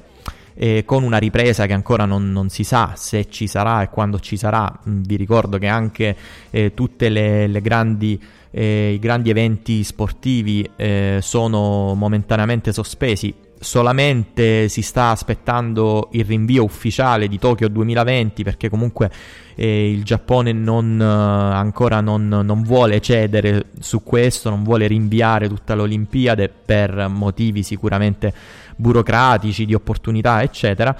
eh, 0.53 0.83
con 0.85 1.03
una 1.03 1.17
ripresa 1.17 1.65
che 1.65 1.73
ancora 1.73 2.05
non, 2.05 2.31
non 2.31 2.47
si 2.47 2.63
sa 2.63 2.93
se 2.95 3.29
ci 3.29 3.45
sarà 3.47 3.81
e 3.81 3.89
quando 3.89 4.19
ci 4.19 4.37
sarà. 4.37 4.71
Mm, 4.87 5.01
Vi 5.03 5.17
ricordo 5.17 5.57
che 5.57 5.67
anche 5.67 6.15
eh, 6.49 6.73
tutte 6.73 7.09
le, 7.09 7.47
le 7.47 7.61
grandi, 7.61 8.21
eh, 8.51 8.93
i 8.93 8.99
grandi 8.99 9.29
eventi 9.29 9.83
sportivi 9.83 10.69
eh, 10.77 11.19
sono 11.21 11.93
momentaneamente 11.93 12.71
sospesi. 12.71 13.33
Solamente 13.63 14.67
si 14.69 14.81
sta 14.81 15.11
aspettando 15.11 16.09
il 16.13 16.25
rinvio 16.25 16.63
ufficiale 16.63 17.27
di 17.27 17.37
Tokyo 17.37 17.67
2020 17.67 18.43
perché 18.43 18.69
comunque 18.69 19.11
eh, 19.53 19.91
il 19.91 20.03
Giappone 20.03 20.51
non, 20.51 20.99
eh, 20.99 21.05
ancora 21.05 22.01
non, 22.01 22.27
non 22.27 22.63
vuole 22.63 22.99
cedere 23.01 23.67
su 23.79 24.01
questo, 24.01 24.49
non 24.49 24.63
vuole 24.63 24.87
rinviare 24.87 25.47
tutta 25.47 25.75
l'Olimpiade 25.75 26.49
per 26.49 27.07
motivi 27.07 27.61
sicuramente 27.61 28.33
burocratici, 28.75 29.65
di 29.65 29.75
opportunità, 29.75 30.41
eccetera. 30.41 30.97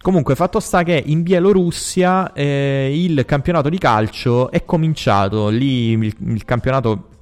Comunque, 0.00 0.34
fatto 0.34 0.60
sta 0.60 0.84
che 0.84 1.02
in 1.04 1.22
Bielorussia 1.22 2.32
eh, 2.32 2.90
il 2.94 3.26
campionato 3.26 3.68
di 3.68 3.76
calcio 3.76 4.50
è 4.50 4.64
cominciato. 4.64 5.48
Lì 5.48 5.90
il, 5.90 6.14
il 6.26 6.44
campionato 6.46 7.17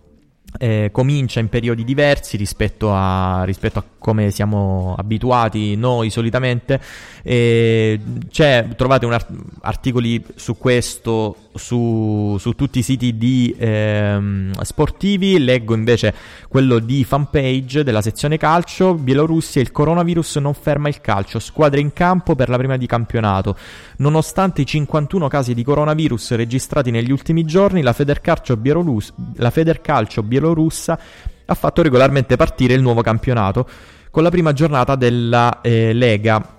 eh, 0.58 0.90
comincia 0.92 1.40
in 1.40 1.48
periodi 1.48 1.84
diversi 1.84 2.36
rispetto 2.36 2.92
a, 2.92 3.44
rispetto 3.44 3.78
a 3.78 3.84
come 3.98 4.30
siamo 4.30 4.94
abituati 4.96 5.76
noi 5.76 6.10
solitamente. 6.10 6.80
E 7.22 8.00
c'è, 8.30 8.68
trovate 8.76 9.06
art- 9.06 9.30
articoli 9.62 10.24
su 10.34 10.56
questo 10.56 11.36
su, 11.56 12.36
su 12.38 12.52
tutti 12.52 12.78
i 12.78 12.82
siti 12.82 13.16
di, 13.16 13.54
ehm, 13.58 14.52
sportivi. 14.60 15.38
Leggo 15.38 15.74
invece 15.74 16.14
quello 16.48 16.78
di 16.78 17.04
fanpage 17.04 17.82
della 17.82 18.02
sezione 18.02 18.36
calcio. 18.36 18.94
Bielorussia, 18.94 19.60
il 19.60 19.72
coronavirus 19.72 20.36
non 20.36 20.54
ferma 20.54 20.88
il 20.88 21.00
calcio. 21.00 21.38
Squadre 21.38 21.80
in 21.80 21.92
campo 21.92 22.34
per 22.34 22.48
la 22.48 22.56
prima 22.56 22.76
di 22.76 22.86
campionato. 22.86 23.56
Nonostante 23.98 24.62
i 24.62 24.66
51 24.66 25.28
casi 25.28 25.54
di 25.54 25.64
coronavirus 25.64 26.32
registrati 26.32 26.90
negli 26.90 27.10
ultimi 27.10 27.44
giorni, 27.44 27.82
la 27.82 27.92
Federcalcio, 27.92 28.56
Bielorus- 28.56 29.12
la 29.36 29.50
Federcalcio 29.50 30.22
bielorussa 30.46 30.98
ha 31.44 31.54
fatto 31.54 31.82
regolarmente 31.82 32.36
partire 32.36 32.74
il 32.74 32.82
nuovo 32.82 33.02
campionato 33.02 33.68
con 34.10 34.22
la 34.22 34.30
prima 34.30 34.52
giornata 34.52 34.94
della 34.96 35.60
eh, 35.60 35.92
Lega 35.92 36.55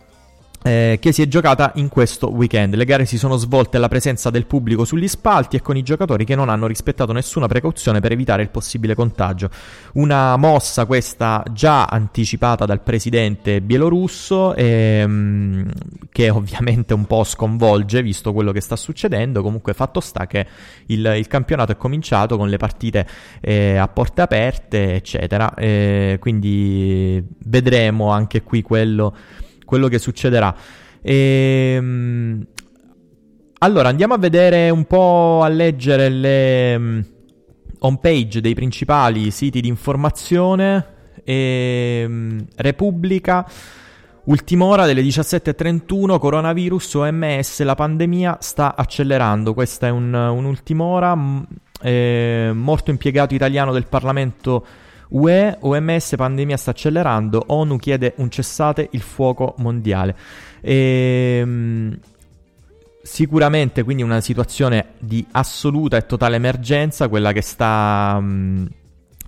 eh, 0.63 0.97
che 0.99 1.11
si 1.11 1.21
è 1.21 1.27
giocata 1.27 1.71
in 1.75 1.87
questo 1.87 2.31
weekend. 2.31 2.75
Le 2.75 2.85
gare 2.85 3.05
si 3.05 3.17
sono 3.17 3.37
svolte 3.37 3.77
alla 3.77 3.87
presenza 3.87 4.29
del 4.29 4.45
pubblico 4.45 4.85
sugli 4.85 5.07
spalti 5.07 5.55
e 5.55 5.61
con 5.61 5.77
i 5.77 5.83
giocatori 5.83 6.25
che 6.25 6.35
non 6.35 6.49
hanno 6.49 6.67
rispettato 6.67 7.13
nessuna 7.13 7.47
precauzione 7.47 7.99
per 7.99 8.11
evitare 8.11 8.41
il 8.41 8.49
possibile 8.49 8.95
contagio. 8.95 9.49
Una 9.93 10.35
mossa 10.35 10.85
questa 10.85 11.43
già 11.51 11.85
anticipata 11.85 12.65
dal 12.65 12.81
presidente 12.81 13.61
bielorusso 13.61 14.55
ehm, 14.55 15.69
che 16.11 16.29
ovviamente 16.29 16.93
un 16.93 17.05
po' 17.05 17.23
sconvolge 17.23 18.01
visto 18.01 18.33
quello 18.33 18.51
che 18.51 18.61
sta 18.61 18.75
succedendo. 18.75 19.41
Comunque 19.41 19.73
fatto 19.73 19.99
sta 19.99 20.27
che 20.27 20.45
il, 20.87 21.13
il 21.17 21.27
campionato 21.27 21.71
è 21.71 21.77
cominciato 21.77 22.37
con 22.37 22.49
le 22.49 22.57
partite 22.57 23.07
eh, 23.41 23.77
a 23.77 23.87
porte 23.87 24.21
aperte 24.21 24.95
eccetera. 24.95 25.53
Eh, 25.53 26.17
quindi 26.19 27.23
vedremo 27.45 28.09
anche 28.09 28.43
qui 28.43 28.61
quello 28.61 29.15
quello 29.67 29.89
che 29.89 29.99
succederà. 29.99 30.55
Ehm, 31.01 32.45
allora, 33.59 33.89
andiamo 33.89 34.13
a 34.13 34.17
vedere 34.17 34.69
un 34.69 34.85
po' 34.85 35.41
a 35.43 35.49
leggere 35.49 36.09
le 36.09 36.77
mm, 36.77 36.99
home 37.79 37.97
page 37.99 38.39
dei 38.39 38.55
principali 38.55 39.29
siti 39.29 39.59
di 39.59 39.67
informazione. 39.67 40.95
Ehm, 41.23 42.45
Repubblica. 42.55 43.45
Ultima 44.23 44.65
ora 44.65 44.85
delle 44.85 45.01
17.31, 45.01 46.19
coronavirus, 46.19 46.93
OMS, 46.95 47.61
la 47.63 47.75
pandemia 47.75 48.37
sta 48.39 48.75
accelerando. 48.75 49.53
Questa 49.53 49.87
è 49.87 49.89
un, 49.89 50.13
un'ultima 50.13 50.83
ora. 50.83 51.15
M- 51.15 51.45
eh, 51.81 52.51
morto 52.53 52.91
impiegato 52.91 53.35
italiano 53.35 53.71
del 53.71 53.87
Parlamento 53.87 54.65
UE, 55.09 55.57
OMS, 55.59 56.15
pandemia 56.15 56.57
sta 56.57 56.71
accelerando, 56.71 57.43
ONU 57.47 57.77
chiede 57.77 58.13
un 58.17 58.29
cessate 58.29 58.89
il 58.91 59.01
fuoco 59.01 59.55
mondiale. 59.57 60.15
Ehm, 60.61 61.97
sicuramente 63.01 63.83
quindi 63.83 64.03
una 64.03 64.19
situazione 64.19 64.93
di 64.99 65.25
assoluta 65.31 65.97
e 65.97 66.05
totale 66.05 66.35
emergenza, 66.35 67.07
quella 67.07 67.31
che 67.31 67.41
sta... 67.41 68.19
mh, 68.19 68.67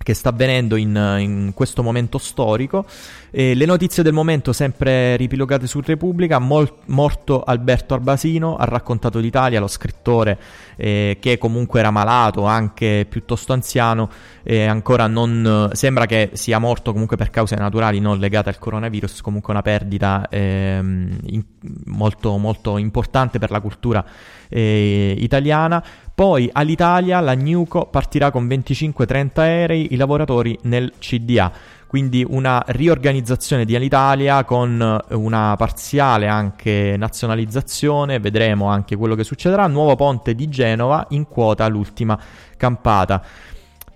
che 0.02 0.14
sta 0.14 0.30
avvenendo 0.30 0.76
in, 0.76 1.18
in 1.20 1.52
questo 1.54 1.84
momento 1.84 2.18
storico. 2.18 2.86
E 3.32 3.54
le 3.54 3.66
notizie 3.66 4.02
del 4.02 4.14
momento, 4.14 4.54
sempre 4.54 5.16
ripilogate 5.18 5.68
su 5.68 5.82
Repubblica. 5.82 6.40
Mol- 6.40 6.74
morto 6.86 7.44
Alberto 7.44 7.94
Arbasino, 7.94 8.56
ha 8.56 8.66
raccontato 8.66 9.20
l'Italia, 9.20 9.60
lo 9.60 9.68
scrittore 9.68 10.40
eh, 10.78 11.18
che 11.20 11.38
comunque 11.38 11.80
era 11.80 11.92
malato, 11.92 12.46
anche 12.46 13.06
piuttosto 13.08 13.54
anziano, 13.54 14.10
e 14.42 14.66
ancora 14.66 15.08
non 15.08 15.70
sembra 15.74 16.06
che 16.06 16.32
sia 16.34 16.58
morto 16.58 16.92
comunque 16.92 17.18
per 17.18 17.30
cause 17.30 17.56
naturali, 17.56 18.00
non 18.00 18.18
legate 18.18 18.50
al 18.50 18.58
coronavirus. 18.58 19.22
Comunque 19.22 19.54
una 19.54 19.62
perdita 19.62 20.28
ehm, 20.30 21.20
in- 21.26 21.44
molto, 21.86 22.38
molto 22.38 22.78
importante 22.78 23.38
per 23.38 23.52
la 23.52 23.60
cultura 23.60 24.04
eh, 24.50 25.16
italiana. 25.18 25.84
Poi 26.14 26.50
all'Italia 26.52 27.22
la 27.22 27.34
Newco 27.34 27.86
partirà 27.86 28.30
con 28.32 28.46
25-30 28.46 29.30
aerei, 29.36 29.94
i 29.94 29.96
lavoratori 29.96 30.58
nel 30.64 30.92
CDA. 31.00 31.52
Quindi 31.88 32.24
una 32.28 32.62
riorganizzazione 32.68 33.66
di 33.66 33.76
Alitalia 33.76 34.44
con 34.44 35.00
una 35.10 35.56
parziale 35.58 36.28
anche 36.28 36.94
nazionalizzazione, 36.98 38.20
vedremo 38.20 38.68
anche 38.68 38.96
quello 38.96 39.16
che 39.16 39.24
succederà. 39.24 39.66
Nuovo 39.66 39.96
ponte 39.96 40.36
di 40.36 40.50
Genova 40.50 41.08
in 41.10 41.26
quota 41.28 41.68
l'ultima 41.68 42.20
campata. 42.58 43.24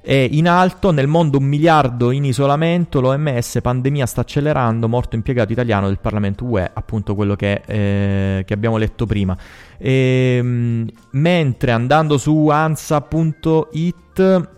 È 0.05 0.27
in 0.31 0.49
alto, 0.49 0.91
nel 0.91 1.07
mondo 1.07 1.37
un 1.37 1.45
miliardo 1.45 2.11
in 2.11 2.25
isolamento, 2.25 2.99
l'OMS, 2.99 3.59
pandemia 3.61 4.05
sta 4.05 4.21
accelerando, 4.21 4.89
morto 4.89 5.15
impiegato 5.15 5.53
italiano 5.53 5.87
del 5.87 5.99
Parlamento 5.99 6.43
UE, 6.43 6.69
appunto 6.73 7.15
quello 7.15 7.37
che, 7.37 7.61
eh, 7.65 8.43
che 8.45 8.53
abbiamo 8.53 8.75
letto 8.75 9.05
prima. 9.05 9.35
Ehm, 9.77 10.89
mentre 11.11 11.71
andando 11.71 12.17
su 12.17 12.49
ansa.it 12.49 14.49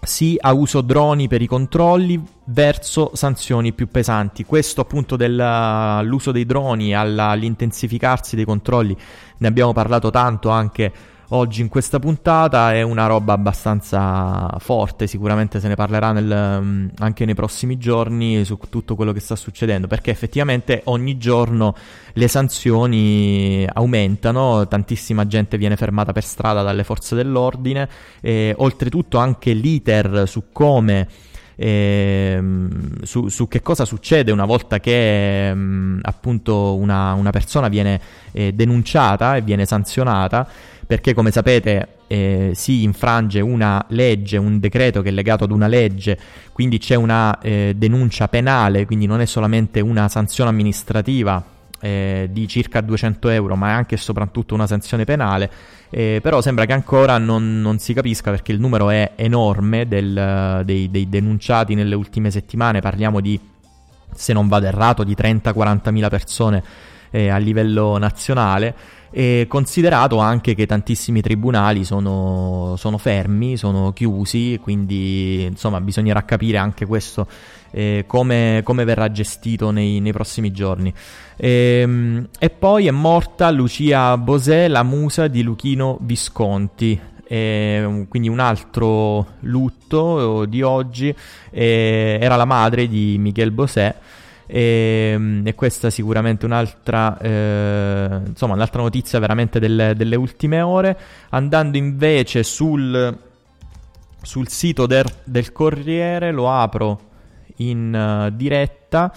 sì 0.00 0.36
a 0.38 0.52
uso 0.52 0.80
droni 0.80 1.26
per 1.26 1.42
i 1.42 1.48
controlli 1.48 2.22
verso 2.44 3.10
sanzioni 3.14 3.72
più 3.72 3.88
pesanti. 3.88 4.44
Questo 4.44 4.80
appunto 4.80 5.16
dell'uso 5.16 6.30
dei 6.30 6.46
droni 6.46 6.94
all'intensificarsi 6.94 8.36
dei 8.36 8.44
controlli 8.44 8.96
ne 9.38 9.48
abbiamo 9.48 9.72
parlato 9.72 10.10
tanto 10.10 10.50
anche 10.50 10.92
oggi 11.28 11.60
in 11.60 11.68
questa 11.68 11.98
puntata, 11.98 12.72
è 12.72 12.82
una 12.82 13.06
roba 13.06 13.32
abbastanza 13.32 14.54
forte, 14.58 15.06
sicuramente 15.06 15.60
se 15.60 15.68
ne 15.68 15.74
parlerà 15.74 16.12
nel- 16.12 16.60
mm, 16.62 16.88
anche 16.98 17.24
nei 17.24 17.34
prossimi 17.34 17.76
giorni 17.76 18.44
su 18.44 18.58
tutto 18.70 18.94
quello 18.94 19.12
che 19.12 19.20
sta 19.20 19.36
succedendo, 19.36 19.86
perché 19.86 20.10
effettivamente 20.10 20.82
ogni 20.84 21.18
giorno 21.18 21.74
le 22.14 22.28
sanzioni 22.28 23.66
aumentano, 23.70 24.66
tantissima 24.66 25.26
gente 25.26 25.58
viene 25.58 25.76
fermata 25.76 26.12
per 26.12 26.24
strada 26.24 26.62
dalle 26.62 26.84
forze 26.84 27.14
dell'ordine 27.14 27.88
e 28.20 28.54
oltretutto 28.56 29.18
anche 29.18 29.52
l'iter 29.52 30.24
su 30.26 30.44
come 30.52 31.06
ehm, 31.58 33.02
su, 33.02 33.28
su 33.28 33.48
che 33.48 33.60
cosa 33.60 33.84
succede 33.84 34.30
una 34.30 34.44
volta 34.44 34.78
che 34.78 35.48
ehm, 35.48 35.98
appunto 36.02 36.76
una, 36.76 37.12
una 37.14 37.30
persona 37.30 37.68
viene 37.68 38.00
eh, 38.32 38.52
denunciata 38.52 39.36
e 39.36 39.42
viene 39.42 39.66
sanzionata 39.66 40.48
perché 40.88 41.12
come 41.12 41.30
sapete 41.30 41.96
eh, 42.06 42.52
si 42.54 42.82
infrange 42.82 43.40
una 43.40 43.84
legge, 43.90 44.38
un 44.38 44.58
decreto 44.58 45.02
che 45.02 45.10
è 45.10 45.12
legato 45.12 45.44
ad 45.44 45.50
una 45.50 45.66
legge, 45.66 46.18
quindi 46.54 46.78
c'è 46.78 46.94
una 46.94 47.38
eh, 47.40 47.74
denuncia 47.76 48.26
penale, 48.26 48.86
quindi 48.86 49.04
non 49.04 49.20
è 49.20 49.26
solamente 49.26 49.80
una 49.80 50.08
sanzione 50.08 50.48
amministrativa 50.48 51.44
eh, 51.78 52.30
di 52.32 52.48
circa 52.48 52.80
200 52.80 53.28
euro, 53.28 53.54
ma 53.54 53.68
è 53.68 53.72
anche 53.72 53.96
e 53.96 53.98
soprattutto 53.98 54.54
una 54.54 54.66
sanzione 54.66 55.04
penale. 55.04 55.50
Eh, 55.90 56.20
però 56.22 56.40
sembra 56.40 56.64
che 56.64 56.72
ancora 56.72 57.18
non, 57.18 57.60
non 57.60 57.78
si 57.78 57.92
capisca 57.92 58.30
perché 58.30 58.52
il 58.52 58.58
numero 58.58 58.88
è 58.88 59.12
enorme 59.14 59.86
del, 59.86 60.62
dei, 60.64 60.90
dei 60.90 61.06
denunciati 61.10 61.74
nelle 61.74 61.94
ultime 61.94 62.30
settimane. 62.30 62.80
Parliamo 62.80 63.20
di, 63.20 63.38
se 64.14 64.32
non 64.32 64.48
vado 64.48 64.64
errato, 64.64 65.04
di 65.04 65.14
30-40 65.14 65.90
mila 65.90 66.08
persone 66.08 66.62
eh, 67.10 67.28
a 67.28 67.36
livello 67.38 67.98
nazionale. 67.98 68.74
E 69.10 69.46
considerato 69.48 70.18
anche 70.18 70.54
che 70.54 70.66
tantissimi 70.66 71.22
tribunali 71.22 71.82
sono, 71.82 72.74
sono 72.76 72.98
fermi, 72.98 73.56
sono 73.56 73.92
chiusi, 73.92 74.58
quindi 74.62 75.44
insomma 75.44 75.80
bisognerà 75.80 76.24
capire 76.24 76.58
anche 76.58 76.84
questo 76.84 77.26
eh, 77.70 78.04
come, 78.06 78.60
come 78.64 78.84
verrà 78.84 79.10
gestito 79.10 79.70
nei, 79.70 80.00
nei 80.00 80.12
prossimi 80.12 80.50
giorni. 80.50 80.92
Ehm, 81.36 82.28
e 82.38 82.50
poi 82.50 82.86
è 82.86 82.90
morta 82.90 83.50
Lucia 83.50 84.16
Bosè, 84.18 84.68
la 84.68 84.82
musa 84.82 85.26
di 85.26 85.42
Luchino 85.42 85.98
Visconti. 86.02 87.00
E, 87.30 88.06
quindi 88.08 88.28
un 88.28 88.40
altro 88.40 89.34
lutto 89.40 90.46
di 90.46 90.62
oggi 90.62 91.14
eh, 91.50 92.18
era 92.20 92.36
la 92.36 92.46
madre 92.46 92.88
di 92.88 93.16
Michel 93.18 93.50
Bosè 93.50 93.94
e, 94.50 95.42
e 95.44 95.54
questa 95.54 95.86
è 95.86 95.90
sicuramente 95.90 96.46
un'altra, 96.46 97.18
eh, 97.18 98.20
insomma, 98.26 98.54
un'altra 98.54 98.82
notizia 98.82 99.18
veramente 99.18 99.60
delle, 99.60 99.94
delle 99.94 100.16
ultime 100.16 100.60
ore 100.62 100.98
andando 101.28 101.76
invece 101.76 102.42
sul, 102.42 103.16
sul 104.22 104.48
sito 104.48 104.86
del, 104.86 105.04
del 105.22 105.52
Corriere 105.52 106.32
lo 106.32 106.50
apro 106.50 107.00
in 107.56 108.26
uh, 108.26 108.34
diretta 108.34 109.12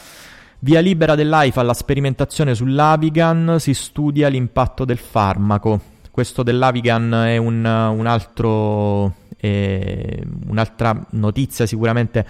Via 0.63 0.79
libera 0.79 1.15
dell'AIFA 1.15 1.59
alla 1.59 1.73
sperimentazione 1.73 2.53
sull'Avigan, 2.53 3.55
si 3.57 3.73
studia 3.73 4.27
l'impatto 4.27 4.85
del 4.85 4.99
farmaco. 4.99 5.81
Questo 6.11 6.43
dell'Avigan 6.43 7.11
è 7.25 7.37
un, 7.37 7.65
un 7.65 8.05
altro, 8.05 9.15
eh, 9.37 10.23
un'altra 10.45 11.03
notizia 11.13 11.65
sicuramente 11.65 12.23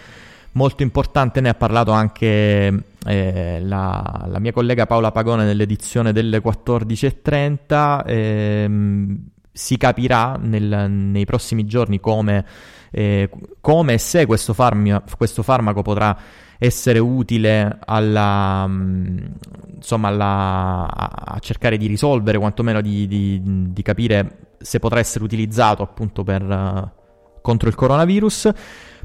molto 0.53 0.81
importante, 0.81 1.41
ne 1.41 1.49
ha 1.49 1.55
parlato 1.55 1.91
anche 1.91 2.83
eh, 3.05 3.59
la, 3.61 4.25
la, 4.27 4.39
mia 4.39 4.51
collega 4.51 4.85
Paola 4.85 5.11
Pagone 5.11 5.45
nell'edizione 5.45 6.11
delle 6.11 6.41
14.30. 6.41 8.03
Ehm, 8.05 9.29
si 9.53 9.77
capirà 9.77 10.37
nel, 10.39 10.89
nei 10.89 11.25
prossimi 11.25 11.65
giorni 11.65 11.99
come, 11.99 12.45
eh, 12.89 13.29
come 13.59 13.93
e 13.93 13.97
se 13.97 14.25
questo, 14.25 14.53
farmi, 14.53 14.95
questo 15.17 15.43
farmaco 15.43 15.81
potrà 15.81 16.17
essere 16.57 16.99
utile 16.99 17.79
alla, 17.85 18.69
insomma, 18.69 20.07
alla, 20.09 20.87
a 20.87 21.39
cercare 21.39 21.77
di 21.77 21.87
risolvere, 21.87 22.37
quantomeno 22.37 22.81
di, 22.81 23.07
di, 23.07 23.41
di, 23.43 23.81
capire 23.81 24.53
se 24.59 24.77
potrà 24.77 24.99
essere 24.99 25.23
utilizzato 25.23 25.81
appunto 25.81 26.23
per, 26.23 26.43
uh, 26.43 27.39
contro 27.41 27.67
il 27.67 27.73
coronavirus. 27.73 28.51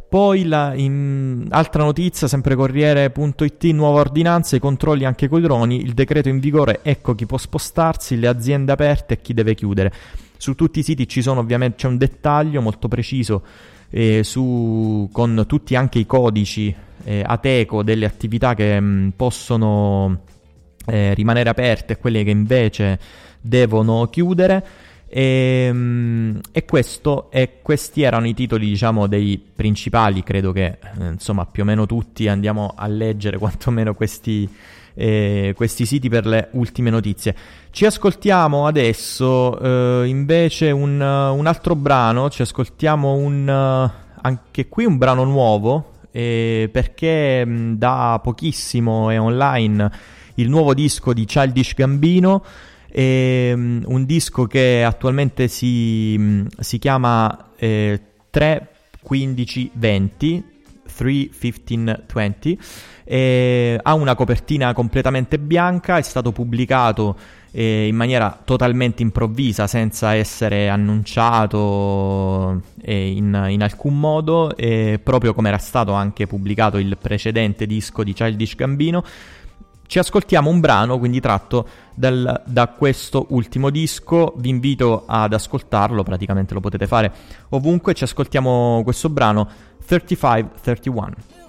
Poi 0.08 0.44
la, 0.44 0.72
in, 0.74 1.46
altra 1.50 1.82
notizia, 1.82 2.28
sempre 2.28 2.54
Corriere.it, 2.54 3.64
nuova 3.72 4.00
ordinanza, 4.00 4.54
i 4.54 4.60
controlli 4.60 5.04
anche 5.04 5.28
coi 5.28 5.42
droni, 5.42 5.80
il 5.80 5.94
decreto 5.94 6.28
in 6.28 6.38
vigore, 6.38 6.80
ecco 6.82 7.14
chi 7.14 7.26
può 7.26 7.38
spostarsi, 7.38 8.18
le 8.18 8.28
aziende 8.28 8.72
aperte 8.72 9.14
e 9.14 9.20
chi 9.20 9.34
deve 9.34 9.54
chiudere. 9.54 9.92
Su 10.36 10.54
tutti 10.54 10.78
i 10.78 10.82
siti 10.82 11.08
ci 11.08 11.22
sono 11.22 11.40
ovviamente 11.40 11.76
c'è 11.78 11.88
un 11.88 11.96
dettaglio 11.96 12.60
molto 12.60 12.88
preciso 12.88 13.42
eh, 13.90 14.22
su, 14.22 15.08
con 15.10 15.44
tutti 15.46 15.74
anche 15.74 15.98
i 15.98 16.06
codici 16.06 16.74
eh, 17.04 17.22
Ateco 17.24 17.82
delle 17.82 18.04
attività 18.04 18.54
che 18.54 18.78
mh, 18.78 19.12
possono 19.16 20.20
eh, 20.86 21.14
rimanere 21.14 21.48
aperte 21.48 21.94
e 21.94 21.98
quelle 21.98 22.24
che 22.24 22.30
invece 22.30 22.98
devono 23.40 24.08
chiudere. 24.08 24.64
E, 25.16 25.72
mh, 25.72 26.40
e, 26.52 26.66
questo, 26.66 27.30
e 27.30 27.60
questi 27.62 28.02
erano 28.02 28.26
i 28.26 28.34
titoli, 28.34 28.66
diciamo, 28.66 29.06
dei 29.06 29.38
principali. 29.38 30.22
Credo 30.22 30.52
che 30.52 30.66
eh, 30.66 31.06
insomma 31.12 31.46
più 31.46 31.62
o 31.62 31.64
meno 31.64 31.86
tutti 31.86 32.28
andiamo 32.28 32.74
a 32.76 32.86
leggere 32.86 33.38
quantomeno 33.40 33.94
questi, 33.94 34.46
eh, 34.92 35.54
questi 35.56 35.86
siti 35.86 36.10
per 36.10 36.26
le 36.26 36.48
ultime 36.50 36.90
notizie. 36.90 37.34
Ci 37.70 37.86
ascoltiamo 37.86 38.66
adesso 38.66 39.58
eh, 39.58 40.06
invece 40.06 40.70
un, 40.70 41.00
un, 41.00 41.46
altro 41.46 41.74
brano. 41.74 42.28
Ci 42.28 42.42
ascoltiamo 42.42 43.14
un, 43.14 43.48
anche 44.20 44.68
qui 44.68 44.84
un 44.84 44.98
brano 44.98 45.24
nuovo 45.24 45.92
eh, 46.10 46.68
perché 46.70 47.42
mh, 47.42 47.78
da 47.78 48.20
pochissimo 48.22 49.08
è 49.08 49.18
online 49.18 49.90
il 50.34 50.50
nuovo 50.50 50.74
disco 50.74 51.14
di 51.14 51.24
Childish 51.24 51.72
Gambino, 51.74 52.44
e, 52.98 53.54
mh, 53.54 53.82
un 53.88 54.06
disco 54.06 54.46
che 54.46 54.82
attualmente 54.82 55.48
si, 55.48 56.16
mh, 56.16 56.46
si 56.60 56.78
chiama 56.78 57.50
eh, 57.58 58.00
3 58.30 58.68
15 59.02 59.70
20 59.74 60.44
3 60.96 61.28
15 61.38 62.02
20 62.10 62.58
e 63.04 63.78
ha 63.82 63.92
una 63.92 64.14
copertina 64.14 64.72
completamente 64.72 65.38
bianca, 65.38 65.98
è 65.98 66.02
stato 66.02 66.32
pubblicato 66.32 67.18
eh, 67.50 67.86
in 67.86 67.96
maniera 67.96 68.40
totalmente 68.42 69.02
improvvisa, 69.02 69.66
senza 69.66 70.14
essere 70.14 70.70
annunciato 70.70 72.62
eh, 72.80 73.10
in, 73.10 73.46
in, 73.50 73.62
alcun 73.62 74.00
modo, 74.00 74.56
eh, 74.56 74.98
proprio 75.02 75.34
come 75.34 75.48
era 75.48 75.58
stato 75.58 75.92
anche 75.92 76.26
pubblicato 76.26 76.78
il 76.78 76.96
precedente 76.98 77.66
disco 77.66 78.02
di 78.02 78.14
Childish 78.14 78.54
Gambino. 78.54 79.04
Ci 79.86 79.98
ascoltiamo 79.98 80.50
un 80.50 80.60
brano, 80.60 80.98
quindi 80.98 81.20
tratto 81.20 81.68
dal, 81.94 82.42
da 82.46 82.68
questo 82.68 83.26
ultimo 83.30 83.70
disco. 83.70 84.34
Vi 84.36 84.48
invito 84.48 85.04
ad 85.06 85.32
ascoltarlo, 85.32 86.02
praticamente 86.02 86.54
lo 86.54 86.60
potete 86.60 86.86
fare 86.86 87.12
ovunque. 87.50 87.94
Ci 87.94 88.04
ascoltiamo 88.04 88.82
questo 88.84 89.08
brano 89.08 89.48
3531. 89.84 91.44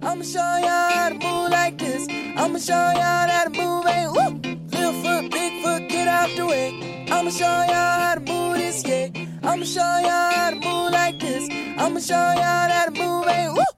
I'ma 0.00 0.24
show 0.24 0.40
y'all 0.58 0.90
how 0.90 1.08
to 1.10 1.14
move 1.18 1.50
like 1.50 1.76
this. 1.76 2.06
I'ma 2.08 2.58
show 2.58 2.74
y'all 2.74 3.28
how 3.28 3.44
to 3.44 3.50
move 3.50 3.86
ain't 3.86 4.10
woo. 4.10 4.40
Little 4.70 4.92
foot, 5.02 5.30
big 5.30 5.62
foot, 5.62 5.88
get 5.88 6.08
out 6.08 6.30
the 6.34 6.46
way. 6.46 7.06
I'ma 7.10 7.30
show 7.30 7.44
y'all 7.44 8.00
how 8.00 8.14
to 8.14 8.20
move 8.20 8.56
this, 8.56 8.82
yeah. 8.86 9.08
I'ma 9.42 9.64
show 9.64 9.80
y'all 9.80 10.32
how 10.32 10.50
to 10.50 10.56
move 10.56 10.92
like 10.92 11.18
this. 11.20 11.48
I'ma 11.76 12.00
show 12.00 12.14
y'all 12.14 12.70
how 12.70 12.86
to 12.86 12.90
move 12.92 13.28
ain't 13.28 13.52
woo. 13.52 13.77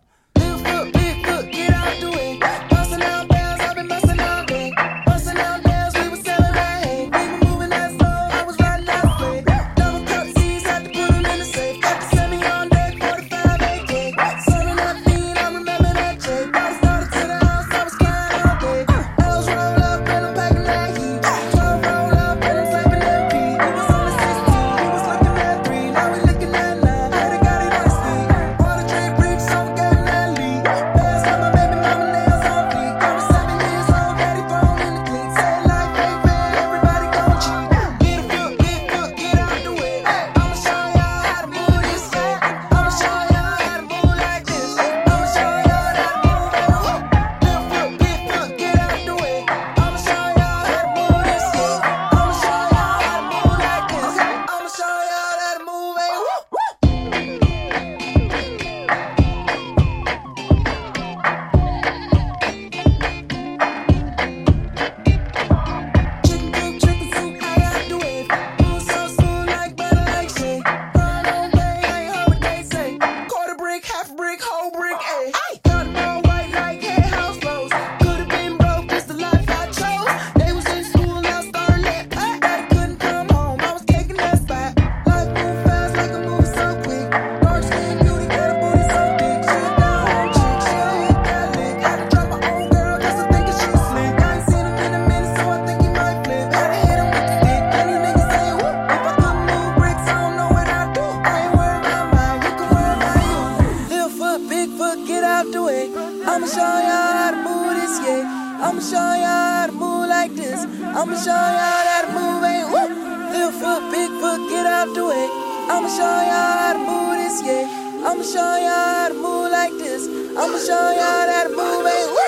out 105.51 105.53
the 105.53 105.63
way. 105.63 105.87
I'ma 106.27 106.47
show 106.47 106.61
y'all 106.61 107.13
how 107.19 107.31
to 107.31 107.37
move 107.43 107.75
this, 107.81 107.99
yeah. 108.07 108.59
I'ma 108.63 108.81
show 108.81 108.97
y'all 108.97 109.27
how 109.27 109.67
to 109.67 109.73
move 109.73 110.09
like 110.09 110.35
this. 110.35 110.65
I'ma 110.65 111.17
show 111.17 111.31
y'all 111.31 111.87
how 111.91 112.03
to 112.07 112.13
move, 112.13 112.43
eh, 112.45 112.49
ain't 112.49 112.69
hey, 112.69 112.73
whoop. 112.73 112.91
Little 113.33 113.53
foot, 113.53 113.83
big 113.91 114.11
foot, 114.21 114.41
get 114.51 114.67
out 114.67 114.95
the 114.95 115.05
way. 115.05 115.27
I'ma 115.71 115.89
show 115.89 116.17
y'all 116.31 116.59
how 116.63 116.73
to 116.75 116.79
move 116.79 117.17
this, 117.19 117.43
yeah. 117.43 118.07
I'ma 118.07 118.23
show 118.23 118.57
y'all 118.67 118.95
how 118.95 119.09
to 119.09 119.15
move 119.15 119.51
like 119.51 119.73
this. 119.73 120.07
I'ma 120.39 120.59
show 120.59 120.87
y'all 120.99 121.29
how 121.35 121.45
to 121.45 121.51
move, 121.51 121.87
eh, 121.87 122.03
ain't 122.03 122.11
whoop. 122.11 122.20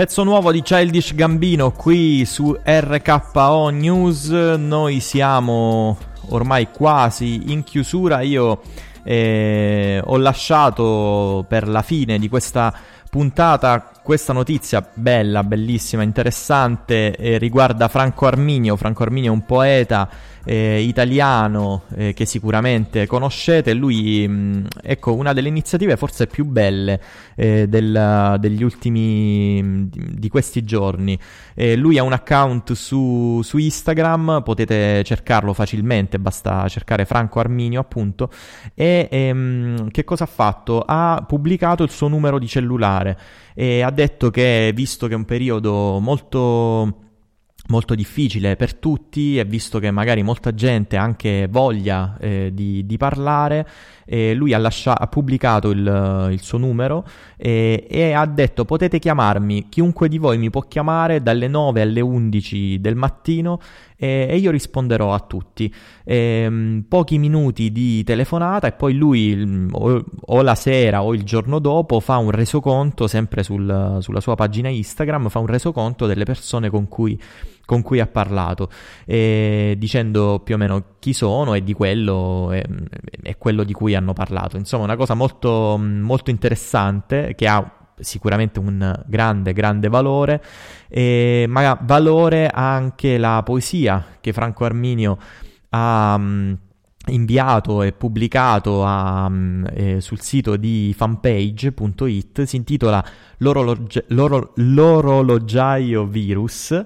Pezzo 0.00 0.24
nuovo 0.24 0.50
di 0.50 0.62
Childish 0.62 1.14
Gambino 1.14 1.72
qui 1.72 2.24
su 2.24 2.58
RKO 2.64 3.68
News. 3.68 4.30
Noi 4.30 4.98
siamo 4.98 5.98
ormai 6.30 6.70
quasi 6.70 7.52
in 7.52 7.62
chiusura. 7.64 8.22
Io 8.22 8.62
eh, 9.04 10.00
ho 10.02 10.16
lasciato 10.16 11.44
per 11.46 11.68
la 11.68 11.82
fine 11.82 12.18
di 12.18 12.30
questa 12.30 12.72
puntata 13.10 13.90
questa 14.02 14.32
notizia 14.32 14.88
bella, 14.94 15.44
bellissima, 15.44 16.02
interessante. 16.02 17.14
eh, 17.14 17.36
riguarda 17.36 17.88
Franco 17.88 18.26
Arminio. 18.26 18.76
Franco 18.76 19.02
Arminio 19.02 19.30
è 19.30 19.34
un 19.34 19.44
poeta 19.44 20.08
eh, 20.44 20.80
italiano 20.80 21.82
eh, 21.94 22.12
che 22.12 22.24
sicuramente 22.24 23.06
conoscete. 23.06 23.74
Lui, 23.74 24.26
mh, 24.26 24.66
ecco, 24.82 25.14
una 25.14 25.32
delle 25.32 25.48
iniziative 25.48 25.96
forse 25.96 26.26
più 26.26 26.44
belle 26.44 27.00
eh, 27.36 27.68
del- 27.68 28.36
degli 28.38 28.62
ultimi 28.62 29.62
mh, 29.62 29.88
di, 29.90 30.18
di 30.18 30.28
questi 30.28 30.62
giorni. 30.64 31.18
Eh, 31.54 31.76
lui 31.76 31.98
ha 31.98 32.02
un 32.02 32.12
account 32.12 32.72
su, 32.72 33.40
su 33.42 33.58
Instagram, 33.58 34.42
potete 34.44 35.02
cercarlo 35.04 35.52
facilmente, 35.52 36.18
basta 36.18 36.66
cercare 36.68 37.04
Franco 37.04 37.40
Arminio, 37.40 37.80
appunto. 37.80 38.30
E 38.74 39.08
ehm, 39.10 39.90
che 39.90 40.04
cosa 40.04 40.24
ha 40.24 40.28
fatto? 40.28 40.82
Ha 40.86 41.24
pubblicato 41.26 41.82
il 41.82 41.90
suo 41.90 42.08
numero 42.08 42.38
di 42.38 42.46
cellulare 42.46 43.18
e 43.54 43.82
ha 43.82 43.90
detto 43.90 44.30
che, 44.30 44.72
visto 44.74 45.06
che 45.06 45.14
è 45.14 45.16
un 45.16 45.24
periodo 45.24 45.98
molto 46.00 47.09
molto 47.70 47.94
difficile 47.94 48.56
per 48.56 48.74
tutti 48.74 49.38
e 49.38 49.44
visto 49.44 49.78
che 49.78 49.90
magari 49.90 50.22
molta 50.22 50.52
gente 50.52 50.96
ha 50.96 51.02
anche 51.02 51.46
voglia 51.48 52.16
eh, 52.20 52.50
di, 52.52 52.84
di 52.84 52.96
parlare, 52.98 53.66
eh, 54.04 54.34
lui 54.34 54.52
ha, 54.52 54.58
lascia- 54.58 54.98
ha 54.98 55.06
pubblicato 55.06 55.70
il, 55.70 56.28
il 56.32 56.40
suo 56.42 56.58
numero 56.58 57.06
eh, 57.36 57.86
e 57.88 58.12
ha 58.12 58.26
detto 58.26 58.64
potete 58.64 58.98
chiamarmi, 58.98 59.68
chiunque 59.68 60.08
di 60.08 60.18
voi 60.18 60.36
mi 60.36 60.50
può 60.50 60.62
chiamare 60.62 61.22
dalle 61.22 61.48
9 61.48 61.80
alle 61.80 62.00
11 62.00 62.80
del 62.80 62.96
mattino 62.96 63.60
e, 63.96 64.36
io 64.36 64.50
risponderò 64.50 65.12
a 65.12 65.20
tutti. 65.20 65.72
Ehm, 66.04 66.84
pochi 66.88 67.18
minuti 67.18 67.70
di 67.70 68.02
telefonata 68.02 68.66
e 68.66 68.72
poi 68.72 68.94
lui 68.94 69.68
o, 69.70 70.04
o 70.20 70.42
la 70.42 70.54
sera 70.54 71.02
o 71.02 71.14
il 71.14 71.22
giorno 71.22 71.58
dopo 71.58 72.00
fa 72.00 72.16
un 72.16 72.30
resoconto 72.30 73.06
sempre 73.06 73.42
sul- 73.42 73.98
sulla 74.00 74.20
sua 74.20 74.34
pagina 74.34 74.68
Instagram, 74.68 75.28
fa 75.28 75.38
un 75.38 75.46
resoconto 75.46 76.06
delle 76.06 76.24
persone 76.24 76.70
con 76.70 76.88
cui 76.88 77.20
con 77.70 77.82
cui 77.82 78.00
ha 78.00 78.08
parlato, 78.08 78.68
eh, 79.06 79.76
dicendo 79.78 80.40
più 80.42 80.56
o 80.56 80.58
meno 80.58 80.96
chi 80.98 81.12
sono 81.12 81.54
e 81.54 81.62
di 81.62 81.72
quello 81.72 82.50
e, 82.50 82.66
e 83.22 83.38
quello 83.38 83.62
di 83.62 83.72
cui 83.72 83.94
hanno 83.94 84.12
parlato. 84.12 84.56
Insomma, 84.56 84.82
una 84.82 84.96
cosa 84.96 85.14
molto, 85.14 85.78
molto 85.80 86.30
interessante 86.30 87.34
che 87.36 87.46
ha 87.46 87.92
sicuramente 88.00 88.58
un 88.58 89.00
grande, 89.06 89.52
grande 89.52 89.86
valore, 89.88 90.42
eh, 90.88 91.44
ma 91.48 91.78
valore 91.80 92.48
anche 92.48 93.18
la 93.18 93.40
poesia 93.44 94.04
che 94.20 94.32
Franco 94.32 94.64
Arminio 94.64 95.16
ha. 95.68 96.18
inviato 97.06 97.82
e 97.82 97.92
pubblicato 97.92 98.84
a, 98.84 99.28
eh, 99.74 100.00
sul 100.00 100.20
sito 100.20 100.56
di 100.56 100.92
fanpage.it 100.94 102.42
si 102.42 102.56
intitola 102.56 103.02
L'orologi- 103.38 104.04
l'oro- 104.08 104.52
L'orologiaio 104.56 106.04
virus 106.04 106.84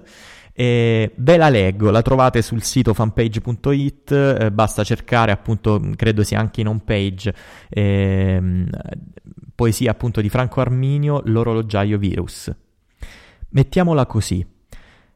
e 0.57 1.11
ve 1.17 1.37
la 1.37 1.49
leggo, 1.49 1.91
la 1.91 2.01
trovate 2.01 2.41
sul 2.41 2.63
sito 2.63 2.95
fanpage.it, 2.95 4.11
eh, 4.13 4.53
basta 4.53 4.85
cercare 4.85 5.33
appunto, 5.33 5.83
credo 5.97 6.23
sia 6.23 6.39
anche 6.39 6.61
in 6.61 6.69
home 6.69 6.83
page, 6.85 7.35
ehm, 7.69 8.71
poesia 9.53 9.91
appunto 9.91 10.21
di 10.21 10.29
Franco 10.29 10.61
Arminio, 10.61 11.23
L'orologiaio 11.25 11.99
virus. 11.99 12.55
Mettiamola 13.49 14.07
così. 14.07 14.47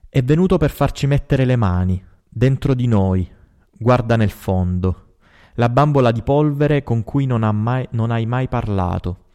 È 0.09 0.23
venuto 0.23 0.57
per 0.57 0.71
farci 0.71 1.07
mettere 1.07 1.45
le 1.45 1.57
mani, 1.57 2.05
dentro 2.29 2.75
di 2.75 2.89
noi, 2.89 3.31
guarda 3.79 4.17
nel 4.17 4.31
fondo, 4.31 5.15
la 5.55 5.69
bambola 5.69 6.11
di 6.11 6.23
polvere 6.23 6.83
con 6.83 7.05
cui 7.05 7.27
non, 7.27 7.45
ha 7.45 7.53
mai- 7.53 7.87
non 7.93 8.11
hai 8.11 8.27
mai 8.27 8.49
parlato. 8.49 9.27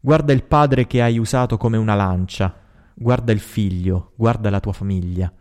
Guarda 0.00 0.32
il 0.32 0.42
padre 0.42 0.88
che 0.88 1.00
hai 1.00 1.16
usato 1.16 1.56
come 1.56 1.76
una 1.76 1.94
lancia, 1.94 2.52
guarda 2.98 3.32
il 3.32 3.40
figlio, 3.40 4.12
guarda 4.16 4.50
la 4.50 4.60
tua 4.60 4.72
famiglia, 4.72 5.32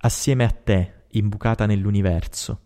assieme 0.00 0.44
a 0.44 0.50
te, 0.50 1.04
imbucata 1.12 1.66
nell'universo. 1.66 2.60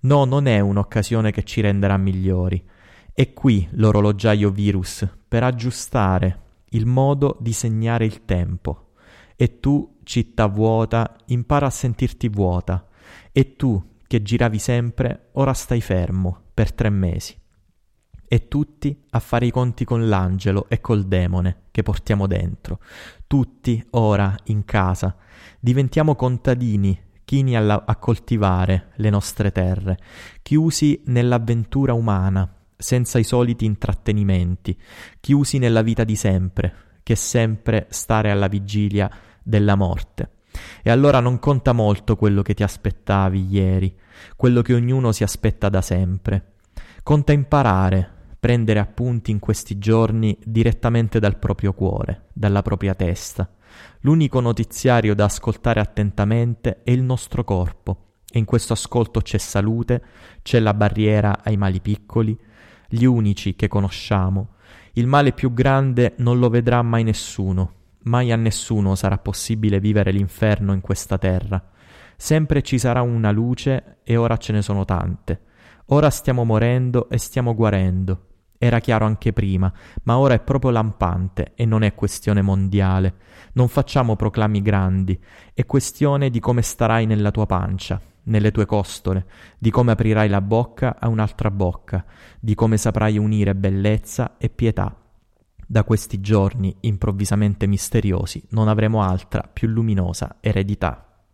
No, 0.00 0.24
non 0.24 0.46
è 0.46 0.58
un'occasione 0.60 1.30
che 1.30 1.44
ci 1.44 1.60
renderà 1.60 1.96
migliori. 1.96 2.62
È 3.12 3.32
qui 3.32 3.68
l'orologiaio 3.72 4.50
virus 4.50 5.06
per 5.28 5.44
aggiustare 5.44 6.40
il 6.70 6.86
modo 6.86 7.36
di 7.38 7.52
segnare 7.52 8.06
il 8.06 8.24
tempo. 8.24 8.92
E 9.36 9.60
tu, 9.60 9.98
città 10.02 10.46
vuota, 10.46 11.16
impara 11.26 11.66
a 11.66 11.70
sentirti 11.70 12.28
vuota. 12.28 12.88
E 13.30 13.56
tu, 13.56 13.80
che 14.06 14.22
giravi 14.22 14.58
sempre, 14.58 15.28
ora 15.32 15.52
stai 15.52 15.80
fermo 15.80 16.40
per 16.54 16.72
tre 16.72 16.90
mesi. 16.90 17.41
E 18.32 18.48
tutti 18.48 18.98
a 19.10 19.18
fare 19.18 19.44
i 19.44 19.50
conti 19.50 19.84
con 19.84 20.08
l'angelo 20.08 20.64
e 20.70 20.80
col 20.80 21.04
demone 21.04 21.64
che 21.70 21.82
portiamo 21.82 22.26
dentro. 22.26 22.78
Tutti 23.26 23.86
ora 23.90 24.34
in 24.44 24.64
casa. 24.64 25.16
Diventiamo 25.60 26.14
contadini, 26.14 26.98
chini 27.26 27.54
alla- 27.58 27.84
a 27.84 27.94
coltivare 27.96 28.92
le 28.94 29.10
nostre 29.10 29.52
terre, 29.52 29.98
chiusi 30.40 31.02
nell'avventura 31.08 31.92
umana, 31.92 32.50
senza 32.74 33.18
i 33.18 33.22
soliti 33.22 33.66
intrattenimenti, 33.66 34.80
chiusi 35.20 35.58
nella 35.58 35.82
vita 35.82 36.02
di 36.02 36.16
sempre, 36.16 36.74
che 37.02 37.12
è 37.12 37.16
sempre 37.16 37.86
stare 37.90 38.30
alla 38.30 38.48
vigilia 38.48 39.10
della 39.42 39.74
morte. 39.74 40.30
E 40.82 40.88
allora 40.88 41.20
non 41.20 41.38
conta 41.38 41.74
molto 41.74 42.16
quello 42.16 42.40
che 42.40 42.54
ti 42.54 42.62
aspettavi 42.62 43.46
ieri, 43.50 43.94
quello 44.36 44.62
che 44.62 44.72
ognuno 44.72 45.12
si 45.12 45.22
aspetta 45.22 45.68
da 45.68 45.82
sempre. 45.82 46.46
Conta 47.02 47.32
imparare, 47.32 48.11
prendere 48.42 48.80
appunti 48.80 49.30
in 49.30 49.38
questi 49.38 49.78
giorni 49.78 50.36
direttamente 50.44 51.20
dal 51.20 51.38
proprio 51.38 51.74
cuore, 51.74 52.24
dalla 52.32 52.60
propria 52.60 52.92
testa. 52.92 53.48
L'unico 54.00 54.40
notiziario 54.40 55.14
da 55.14 55.26
ascoltare 55.26 55.78
attentamente 55.78 56.82
è 56.82 56.90
il 56.90 57.02
nostro 57.02 57.44
corpo, 57.44 58.14
e 58.28 58.40
in 58.40 58.44
questo 58.44 58.72
ascolto 58.72 59.20
c'è 59.20 59.38
salute, 59.38 60.02
c'è 60.42 60.58
la 60.58 60.74
barriera 60.74 61.44
ai 61.44 61.56
mali 61.56 61.80
piccoli, 61.80 62.36
gli 62.88 63.04
unici 63.04 63.54
che 63.54 63.68
conosciamo. 63.68 64.54
Il 64.94 65.06
male 65.06 65.30
più 65.30 65.54
grande 65.54 66.14
non 66.16 66.40
lo 66.40 66.50
vedrà 66.50 66.82
mai 66.82 67.04
nessuno, 67.04 67.74
mai 68.06 68.32
a 68.32 68.36
nessuno 68.36 68.96
sarà 68.96 69.18
possibile 69.18 69.78
vivere 69.78 70.10
l'inferno 70.10 70.72
in 70.72 70.80
questa 70.80 71.16
terra. 71.16 71.64
Sempre 72.16 72.62
ci 72.62 72.76
sarà 72.80 73.02
una 73.02 73.30
luce 73.30 73.98
e 74.02 74.16
ora 74.16 74.36
ce 74.36 74.50
ne 74.50 74.62
sono 74.62 74.84
tante. 74.84 75.42
Ora 75.86 76.10
stiamo 76.10 76.42
morendo 76.42 77.08
e 77.08 77.18
stiamo 77.18 77.54
guarendo. 77.54 78.30
Era 78.64 78.78
chiaro 78.78 79.06
anche 79.06 79.32
prima, 79.32 79.72
ma 80.04 80.18
ora 80.18 80.34
è 80.34 80.40
proprio 80.40 80.70
lampante 80.70 81.50
e 81.56 81.64
non 81.64 81.82
è 81.82 81.96
questione 81.96 82.42
mondiale. 82.42 83.14
Non 83.54 83.66
facciamo 83.66 84.14
proclami 84.14 84.62
grandi, 84.62 85.20
è 85.52 85.66
questione 85.66 86.30
di 86.30 86.38
come 86.38 86.62
starai 86.62 87.04
nella 87.04 87.32
tua 87.32 87.44
pancia, 87.44 88.00
nelle 88.26 88.52
tue 88.52 88.64
costole, 88.64 89.26
di 89.58 89.72
come 89.72 89.90
aprirai 89.90 90.28
la 90.28 90.40
bocca 90.40 90.94
a 91.00 91.08
un'altra 91.08 91.50
bocca, 91.50 92.04
di 92.38 92.54
come 92.54 92.76
saprai 92.76 93.18
unire 93.18 93.56
bellezza 93.56 94.36
e 94.38 94.48
pietà. 94.48 94.96
Da 95.66 95.82
questi 95.82 96.20
giorni 96.20 96.72
improvvisamente 96.82 97.66
misteriosi 97.66 98.44
non 98.50 98.68
avremo 98.68 99.02
altra 99.02 99.42
più 99.52 99.66
luminosa 99.66 100.36
eredità. 100.38 101.24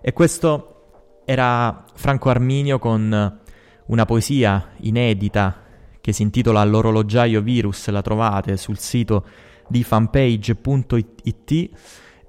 E 0.00 0.12
questo 0.14 1.20
era 1.26 1.84
Franco 1.92 2.30
Arminio 2.30 2.78
con 2.78 3.38
una 3.84 4.04
poesia 4.06 4.68
inedita 4.78 5.66
che 6.08 6.14
si 6.14 6.22
intitola 6.22 6.64
L'orologiaio 6.64 7.42
virus, 7.42 7.88
la 7.88 8.00
trovate 8.00 8.56
sul 8.56 8.78
sito 8.78 9.26
di 9.68 9.82
fanpage.it 9.82 11.70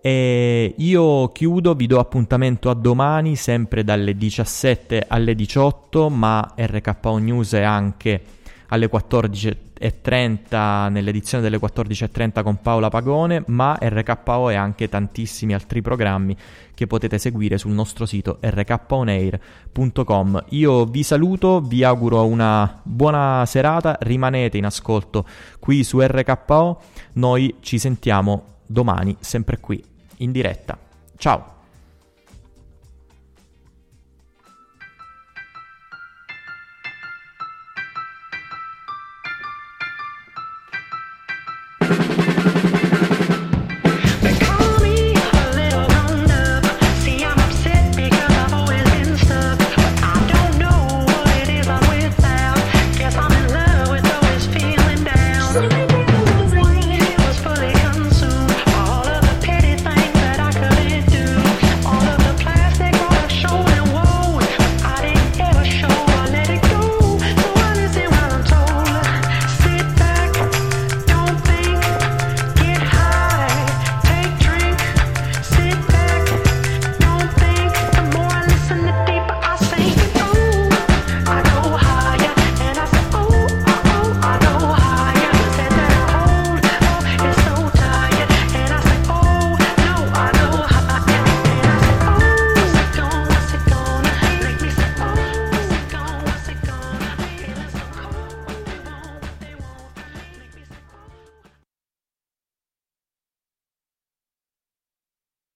E 0.01 0.73
io 0.75 1.27
chiudo, 1.29 1.73
vi 1.75 1.87
do 1.87 1.97
appuntamento 1.97 2.69
a 2.69 2.73
domani, 2.73 3.37
sempre 3.37 3.85
dalle 3.85 4.17
17 4.17 5.05
alle 5.07 5.33
18, 5.33 6.09
ma 6.09 6.55
RKO 6.57 7.17
News 7.19 7.53
è 7.53 7.61
anche 7.61 8.21
alle 8.69 8.89
14.30 8.89 10.89
nell'edizione 10.89 11.43
delle 11.43 11.59
14.30 11.59 12.43
con 12.43 12.61
Paola 12.61 12.89
Pagone, 12.89 13.43
ma 13.47 13.77
RKO 13.79 14.49
e 14.49 14.55
anche 14.55 14.89
tantissimi 14.89 15.53
altri 15.53 15.81
programmi 15.81 16.35
che 16.73 16.87
potete 16.87 17.17
seguire 17.17 17.57
sul 17.57 17.71
nostro 17.71 18.05
sito 18.05 18.39
rkonair.com. 18.41 20.45
Io 20.49 20.85
vi 20.85 21.03
saluto, 21.03 21.61
vi 21.61 21.83
auguro 21.83 22.25
una 22.25 22.79
buona 22.83 23.45
serata, 23.45 23.97
rimanete 24.01 24.57
in 24.57 24.65
ascolto 24.65 25.25
qui 25.59 25.83
su 25.83 25.99
RKO, 25.99 26.81
noi 27.13 27.55
ci 27.61 27.79
sentiamo 27.79 28.43
domani 28.65 29.15
sempre 29.19 29.59
qui 29.59 29.83
in 30.17 30.31
diretta. 30.31 30.77
Ciao! 31.17 31.58